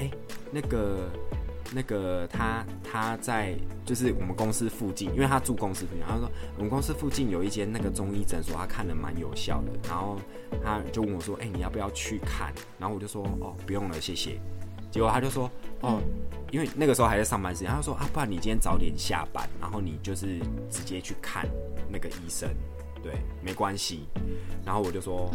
[0.00, 0.10] 哎、
[0.50, 1.10] 那个
[1.74, 3.54] 那个他他在
[3.84, 9.72] 就是我们公司附近，因为他住公司附近，他说我们公司附近有一间那个中医诊所，他看的蛮有效的。
[9.88, 10.18] 然后
[10.64, 14.40] 他就问我说：“哎、你要不要去看？”然后我就说：“哦，不用了，谢谢。”
[14.90, 15.50] 结果他就说
[15.82, 16.00] ：“哦，
[16.50, 20.38] 因为那个时候还在上班时间，他就说啊，不然你今天早点下班，然后你就是
[20.70, 21.46] 直接去看
[21.90, 22.48] 那个医生，
[23.02, 23.12] 对，
[23.42, 24.06] 没关系。”
[24.64, 25.30] 然后我就说，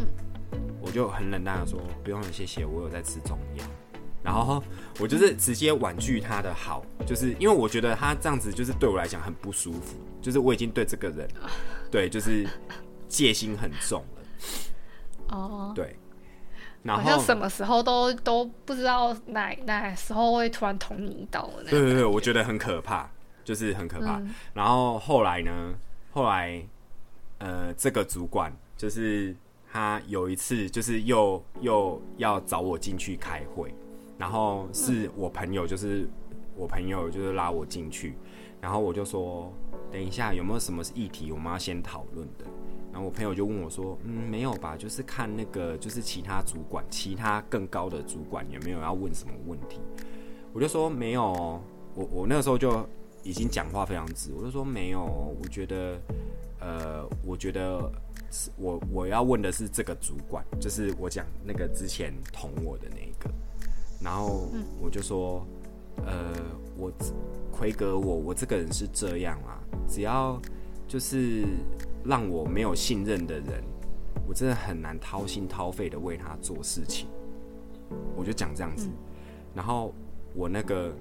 [0.80, 3.64] 我就很冷淡的说：“不用了，谢谢，我有在吃中药。”
[4.22, 4.62] 然后
[5.00, 11.28] 我就是直接婉拒他的好，就是因为我觉得他这样子就是对我来讲很不舒服，就是我已经对这个人，
[11.90, 12.46] 对，就是
[13.08, 15.96] 戒心很重了，哦，对。
[16.84, 21.48] 然好后像什么时候都都不知道哪哪时候会突然捅你一刀。
[21.70, 23.08] 对对对，我觉得很可怕，
[23.44, 24.20] 就是很可怕。
[24.52, 25.52] 然后后来呢，
[26.10, 26.60] 后来
[27.38, 29.32] 呃，这个主管就是
[29.72, 33.72] 他有一次就是又又要找我进去开会，
[34.18, 36.08] 然后是我朋友，就是
[36.56, 38.14] 我朋友就是拉我进去，
[38.60, 39.52] 然后我就说，
[39.90, 42.44] 等一下有没有什么议题我们要先讨论的？
[42.92, 44.76] 然后我朋友就问我说：“嗯，没有吧？
[44.76, 49.80] 就是看那个，就是其他主管，其他更高的主管有没有要问什么问题？”
[50.52, 51.60] 我就说没有哦，
[51.94, 52.86] 我我那个时候就
[53.22, 55.02] 已经讲话非常直，我就说没有，
[55.40, 55.98] 我觉得，
[56.60, 57.90] 呃，我觉得
[58.30, 63.30] 是我我要问的是这个主管，就是我讲那个之前捅我的那一个，
[64.02, 64.48] 然后
[64.80, 65.46] 我就说，
[66.04, 66.34] 呃，
[66.76, 66.92] 我
[67.52, 70.40] 奎格我我这个人是这样啊，只要
[70.88, 71.44] 就是
[72.04, 73.62] 让我没有信任的人，
[74.26, 77.06] 我真的很难掏心掏肺的为他做事情，
[78.16, 78.88] 我就讲这样子，
[79.54, 79.94] 然后
[80.34, 80.92] 我那个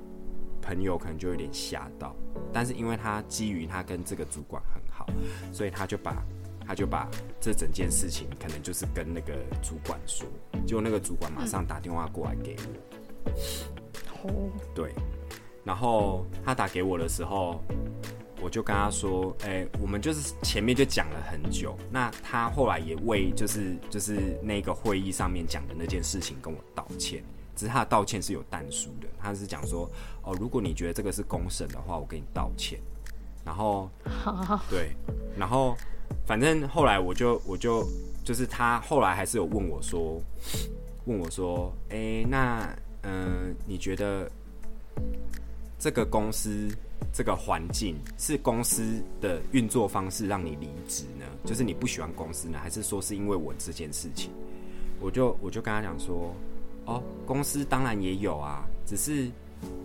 [0.62, 2.16] 朋友可能就有点吓到，
[2.54, 5.08] 但是因为他基于他跟这个主管很好，
[5.52, 6.24] 所以他就把
[6.68, 10.28] 他就把这整件事情可能就是跟那个主管说，
[10.72, 12.56] 结果那个主管马上打电话过来给
[13.26, 14.96] 我，哦，对，
[15.66, 17.62] 然后他打给我的时候，
[18.42, 27.22] 我就跟他说，哎、我们就是前面就讲了很久，那他后来也为就是就是那个会议上面讲的那件事情跟我道歉，
[27.54, 29.92] 只是他的道歉是有淡书的，他是讲说，
[30.24, 32.80] 哦，如果你觉得这个是公审的话，我跟你道歉，
[33.44, 34.96] 然后好， 对，
[35.38, 35.76] 然后
[36.26, 37.86] 反正后来我就我就
[38.24, 40.22] 就是他后来还是有问我说，
[41.06, 42.68] 问我说，哎、那
[43.04, 44.30] 嗯、你觉得
[45.80, 46.70] 这个公司
[47.12, 51.26] 这个环境是公司的运作方式让你离职呢？
[51.44, 54.30] 就是你不喜欢公司呢，还是说是因为我这件事情？
[55.00, 56.32] 我就我就跟他讲说，
[56.86, 59.28] 哦，公司当然也有啊，只是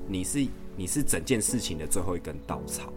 [0.06, 2.92] 你是你是整件事情的最后一根稻草。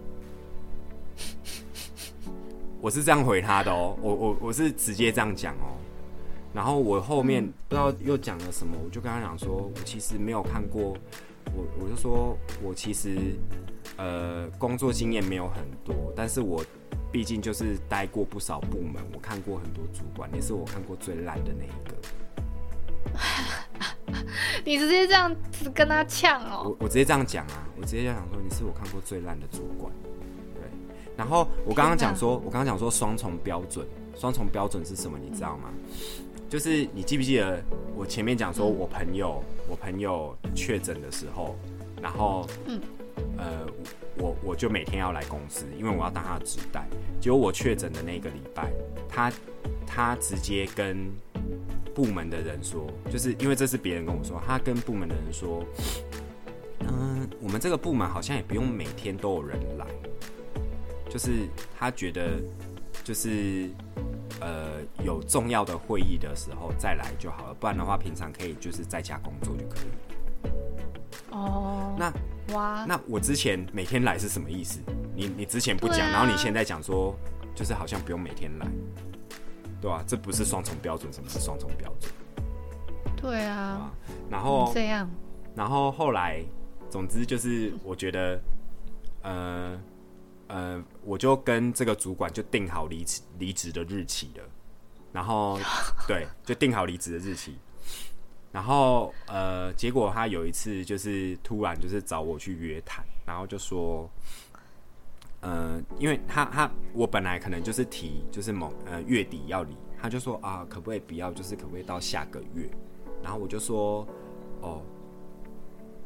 [2.81, 5.75] 我是这样回他的哦，我我我是直接这样讲哦。
[6.53, 10.95] 然后我后面不知道又讲了什么，我就跟他讲说，我其实没有看过，
[11.53, 13.17] 我我就说我其实
[13.97, 16.63] 呃工作经验没有很多，但是我
[17.11, 21.95] 毕竟就是待过不少部门，我看过很多主管，你是我看过最烂的那一个。
[24.65, 26.63] 你直接这样子跟他呛哦？
[26.65, 29.93] 我我直接这样讲啊，我直接这样讲说你是我看过最烂的主管。
[31.19, 33.85] 对，然后我刚刚讲说，我刚刚讲说双重标准，
[34.17, 35.17] 双重标准是什么？
[35.21, 35.69] 你知道吗？
[36.49, 37.61] 就是你记不记得
[37.95, 41.55] 我前面讲说，我朋友我朋友确诊的时候，
[42.01, 42.81] 然后嗯
[43.37, 43.67] 呃
[44.17, 46.87] 我我就每天要来公司，因为我要当他的纸袋。
[47.21, 48.71] 结果我确诊的那个礼拜，
[49.07, 49.31] 他
[49.85, 51.11] 他直接跟
[51.93, 55.63] 部门的人说，就是因为这是别人跟我说，他跟部门的人说，
[56.87, 59.85] 嗯，我们这个部门好像也不用每天都有人来，
[61.09, 61.47] 就是
[61.77, 62.39] 他觉得
[63.03, 63.69] 就是。
[64.41, 70.49] 呃，有重要的会议的时候再来就好了，不然的话，平常可以就是在家工作就可以。
[71.31, 72.13] 哦，那
[72.53, 74.79] 哇，那我之前每天来是什么意思？
[75.13, 77.13] 你你之前不讲，然后你现在讲说，
[77.53, 78.67] 就是好像不用每天来，
[79.81, 80.01] 对吧？
[80.07, 82.09] 这不是双重标准，什么是双重标准？
[83.17, 83.91] 对啊，
[84.29, 85.09] 然后这样，
[85.53, 86.41] 然后后来，
[86.89, 88.41] 总之就是我觉得，
[89.23, 89.77] 呃。
[90.51, 94.43] 呃，我就跟这个主管就定好离职离职的日期了，
[95.13, 95.57] 然后
[96.07, 97.55] 对，就定好离职的日期，
[98.51, 104.09] 然后呃，结果他有一次就是突然就是找我去约谈，然后就说，
[105.39, 112.69] 呃，因为他他我本来可能就是提就是某呃月底要离，他就说啊，可不可以不要，就是可不可以到下个月，
[113.23, 114.05] 然后我就说
[114.61, 114.81] 哦，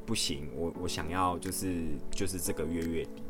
[0.05, 3.22] 不行，我我想要就是就是这个月月底。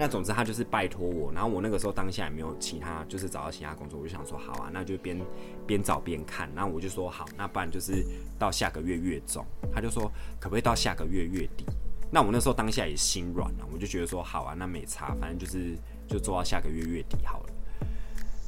[0.00, 5.20] 那总之他就是拜托我，然后我那个时候当下也没有其他，就是找到其他工作，我就想说好啊，那就边
[5.66, 6.48] 边找边看。
[6.54, 8.02] 然后我就说好，那不然就是
[8.38, 9.44] 到下个月月中。
[9.74, 11.66] 他就说可不可以到下个月月底？
[12.10, 15.76] 那我那时候当下也心软了，我就觉得说好啊，那没差，反正就是
[16.08, 17.50] 就做到下个月月底好了。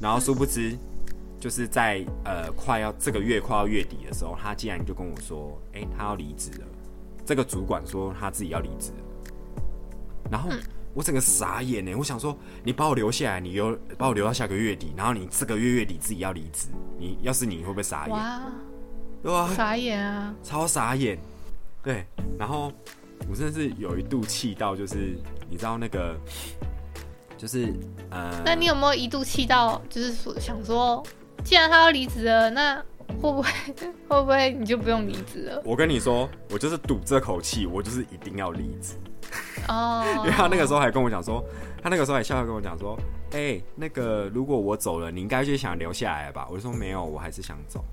[0.01, 0.75] 然后殊不知
[1.39, 6.65] 就是在呃快要这个月快要月底的时候，他竟然就跟我说，哎，他要离职了。
[7.23, 8.91] 这个主管说他自己要离职，
[10.31, 10.49] 然后。
[10.93, 11.95] 我整个傻眼呢！
[11.95, 16.67] 我想说，你把我留下来，你又把我留到下个月底，然后你这个月月底自己要离职，
[16.99, 18.15] 你要是你会不会傻眼？
[18.15, 18.41] 哇，
[19.23, 19.53] 对啊？
[19.55, 20.35] 傻眼啊！
[20.43, 21.17] 超傻眼。
[21.83, 22.05] 对，
[22.37, 22.71] 然后
[23.29, 25.17] 我真的是有一度气到，就是
[25.49, 26.15] 你知道那个，
[27.37, 27.73] 就是
[28.09, 31.03] 呃，那你有没有一度气到，就是说想说，
[31.43, 32.75] 既然他要离职了，那
[33.19, 33.49] 会不会
[34.07, 35.61] 会不会你就不用离职了？
[35.65, 38.93] 我跟你说，我就是赌这口气，我就是一定要离职。
[39.67, 41.43] 哦，因为他那个时候还跟我讲说，
[41.81, 42.99] 他那个时候还笑笑跟我讲说，
[43.31, 46.47] 哎，那个如果我走了，你应该就想留下来吧？
[46.49, 47.83] 我就说没有，我还是想走。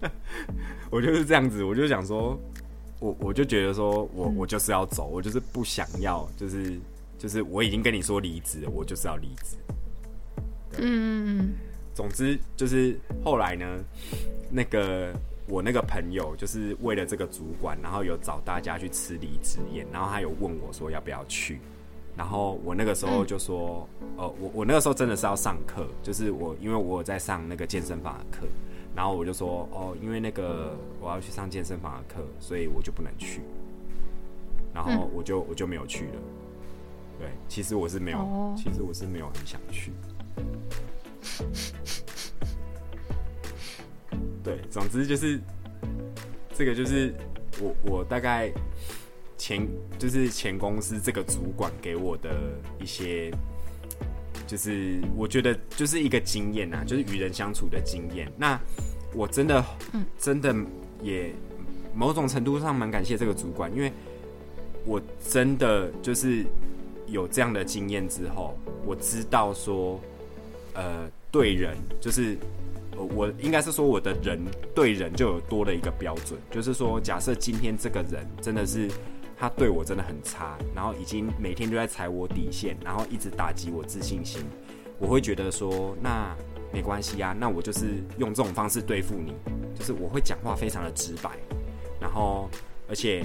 [0.90, 2.38] 我就是这样子，我就想说，
[3.00, 6.78] 我我就觉得说我我就是要走，我就是不想要，就是
[7.18, 9.56] 就是我已经跟你说离职了，我就是要离职。
[10.78, 11.54] 嗯，
[11.94, 13.64] 总之就是后来呢，
[14.50, 15.12] 那个。
[15.48, 21.60] 我那个朋友就是为了这个主管，然后有找大家去吃离职宴，然后他有问我说要不要去，
[22.16, 28.46] 然后我那个时候就说，呃，我我那个时候真的是要上课，就是我因为我在上那个健身房的课，
[28.94, 33.40] 然后我就说，哦，因为那个我要去上健身房的课，所以我就不能去，
[34.74, 36.12] 然后我就我就没有去了。
[37.18, 39.92] 对，其实我是没有，其实我是没有很想去。
[44.46, 45.40] 对，总之就是
[46.56, 47.12] 这个，就是
[47.60, 48.48] 我我大概
[49.36, 49.66] 前
[49.98, 52.30] 就是前公司这个主管给我的
[52.80, 53.28] 一些，
[54.46, 58.30] 就是我觉得就是一个经验呐，就是与人相处的经验。
[58.36, 58.56] 那
[59.12, 59.64] 我真的，
[60.16, 60.54] 真的
[61.02, 61.32] 也
[61.92, 63.92] 某种程度上蛮感谢这个主管，因为
[64.84, 66.44] 我真的就是
[67.08, 70.00] 有这样的经验之后，我知道说，
[70.74, 72.38] 呃，对人就是。
[72.96, 74.38] 我应该是说，我的人
[74.74, 78.90] 对人就有多了一个标准，就是说，假设今天这个人真的是
[79.38, 84.42] 他对我真的很差，然后已经每天都在踩我底线，然后一直打击我自信心，
[84.98, 86.34] 我会觉得说，那
[86.72, 89.34] 没关系啊，那我就是用这种方式对付你，
[89.74, 91.30] 就是我会讲话非常的直白，
[92.00, 92.48] 然后
[92.88, 93.24] 而且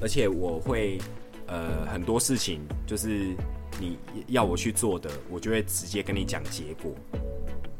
[0.00, 0.98] 而且我会
[1.46, 3.34] 呃很多事情就是
[3.78, 3.98] 你
[4.28, 6.92] 要我去做的，我就会直接跟你讲结果，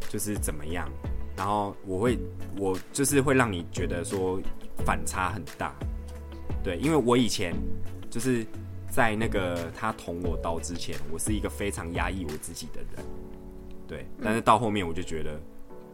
[0.09, 0.91] 就是怎么样，
[1.37, 2.19] 然后我会
[2.57, 4.41] 我就是会让你觉得说
[4.85, 5.75] 反差很大，
[6.63, 7.55] 对，因为我以前
[8.11, 8.47] 就是
[8.91, 13.05] 在那个他捅我刀之前，我是一个非常压抑我自己的人，
[13.87, 15.41] 对，但是到后面我就觉得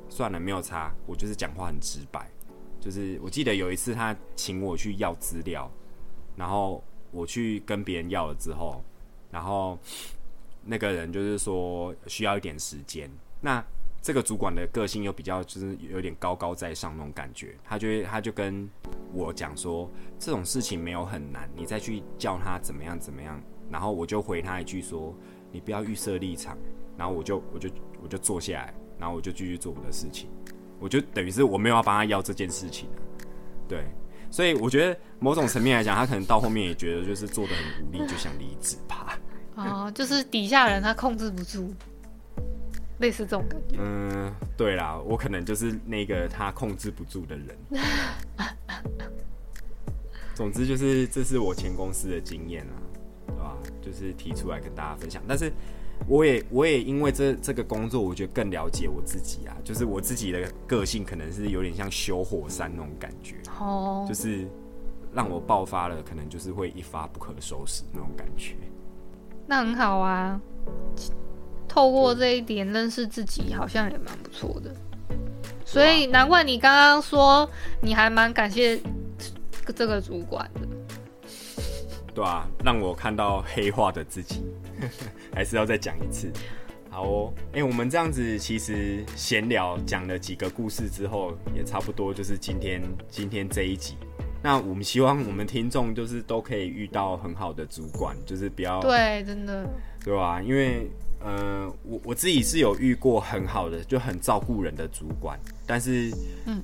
[0.09, 2.30] 算了，没有差，我就是讲话很直白。
[2.78, 5.68] 就是我记得有一次他请我去要资料，
[6.36, 8.80] 然后我去跟别人要了之后，
[9.28, 9.76] 然后
[10.62, 13.11] 那个人就是说需要一点时间。
[13.40, 13.64] 那
[14.07, 18.70] 这个主管的个性又比较就是有点高高在上那种感觉，他就他就跟
[19.12, 23.42] 我讲说这种事情没有很难，你再去叫他怎么样怎么样。
[23.68, 25.12] 然后我就回他一句说
[25.50, 26.57] 你不要预设立场，
[26.96, 27.68] 然后我就我就
[28.00, 30.30] 我就坐下来，然后我就继续做我的事情。
[30.78, 32.88] 我就等于是我没有要帮他要这件事情，
[33.66, 33.86] 对，
[34.30, 39.18] 所以我觉得某种层面来讲，他可能到后面也觉得就是做的很无力，就想离职吧。
[39.57, 41.74] 哦，就是底下人他控制不住，
[42.99, 43.76] 类似这种感觉。
[43.78, 47.57] 嗯，对啦，我可能就是那个他控制不住的人。
[50.34, 52.76] 总之就是这是我前公司的经验啊，
[53.26, 53.57] 对吧？
[53.80, 55.53] 就是提出来跟大家分享，但是。
[56.07, 64.47] 我也我也因为这这个工作，我觉得更了解我自己啊，就是我自己的个性可能是有点像修火山那种感觉，哦，就是
[65.14, 68.57] 让我爆发了，可能就是会一发不可收拾那种感觉。
[69.47, 70.38] 那很好啊，
[71.77, 74.74] 透过这一点认识自己，好像也蛮不错的。
[75.62, 77.47] 所以难怪你刚刚说
[77.83, 78.81] 你还蛮感谢
[79.74, 80.61] 这个主管的。
[82.14, 84.43] 对啊，让我看到黑化的自己，
[85.35, 86.33] 还是要再讲一次。
[86.89, 93.99] 好哦，哎，我们这样子其实闲聊讲了几个故事之后，也差不多就是今天今天这一集。
[94.43, 99.68] 那我们希望我们听众就是都可以遇到很好的主管，就是不要对，真的
[100.03, 100.41] 对吧？
[100.41, 105.38] 因为呃，我我自己是有遇过很好的，就很照顾人的主管。
[105.66, 106.12] 但是，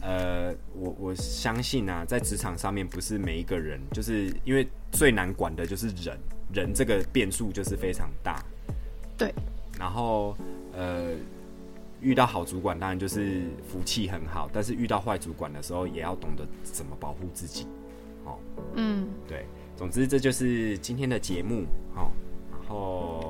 [0.00, 6.16] 呃，我我相信啊，在职场上面，不是每一个人，就是因为最难管的就是人，
[6.52, 8.44] 人这个变数就是非常大。
[9.18, 9.34] 对。
[9.78, 10.36] 然后，
[10.72, 11.10] 呃，
[12.00, 17.66] 遇到好主管当然就是福气很好，但是遇到坏主管的时候，也要懂得怎么保护自己。
[18.24, 18.38] 哦，
[18.74, 19.44] 嗯，对。
[19.76, 21.64] 总之，这就是今天的节目。
[21.96, 22.12] 哦，
[22.52, 23.21] 然后。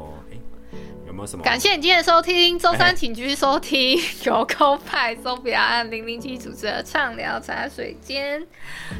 [1.12, 1.44] 有没有什么？
[1.44, 8.42] 感谢你今天的收听，周三请继续收听 由高派 Sophia 按零零七主持的畅聊茶水间。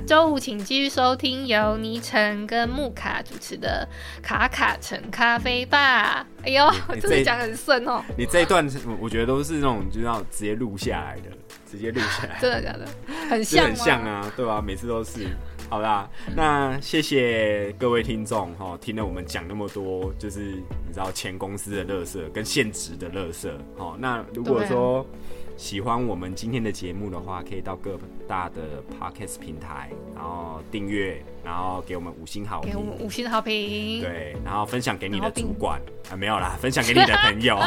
[0.06, 3.88] 周五请继续收听由倪晨跟木卡主持的
[4.22, 6.26] 卡卡城咖啡吧。
[6.44, 8.04] 哎呦，真的讲很顺哦。
[8.18, 8.68] 你这一段
[9.00, 11.30] 我觉得都是那种就要直接录下来的，
[11.70, 12.36] 直接录下来。
[12.42, 12.86] 真的假的？
[13.30, 14.60] 很像很像啊，对吧？
[14.60, 15.28] 每次都是。
[15.72, 16.06] 好啦，
[16.36, 25.06] 那谢谢各位听众哈，听了我们讲那么多，就是你知道前公司的乐色跟现职的乐色，好，那如果说。
[25.54, 27.96] 喜欢我们今天的节目的话，可以到各
[28.26, 34.01] 大的 podcast 平台，然后订阅，然后给我们五星好评，给我们五星好评。
[34.03, 35.80] 对，然后分享给你的主管
[36.11, 37.59] 啊，没有啦，分享给你的朋友。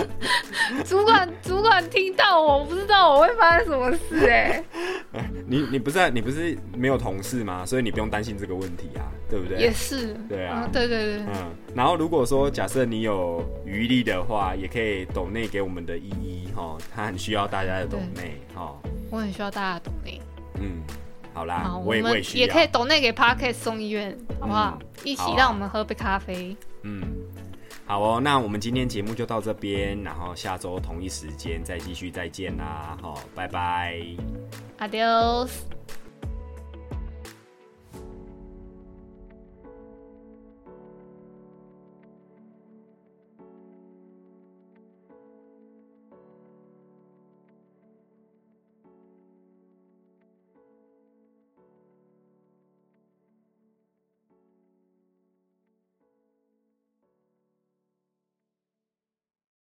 [0.84, 4.64] 主管，主管听到我不知道我会发生什么事哎。
[5.46, 7.64] 你你不是你不是没有同事吗？
[7.64, 9.58] 所以你不用担心这个问题啊，对不对？
[9.58, 10.14] 也是。
[10.28, 11.16] 对啊，对对对。
[11.26, 17.18] 嗯，然后如果说假设你有余力的话，也可以抖内给我们的依依哈，他很。
[17.18, 18.72] 需要大家的懂内，哈，
[19.10, 20.20] 我很需要大家的懂内。
[20.60, 20.82] 嗯，
[21.38, 24.76] 好啦，我也也也可以懂内给 Parket 送医院，好不好？
[25.04, 26.56] 一起让我们喝杯咖啡。
[26.82, 27.00] 嗯，
[27.86, 34.02] 好哦，那我们今天节目就到这边，然后下周同一时间再继续再见啦，好，拜拜
[34.80, 35.77] ，Adios。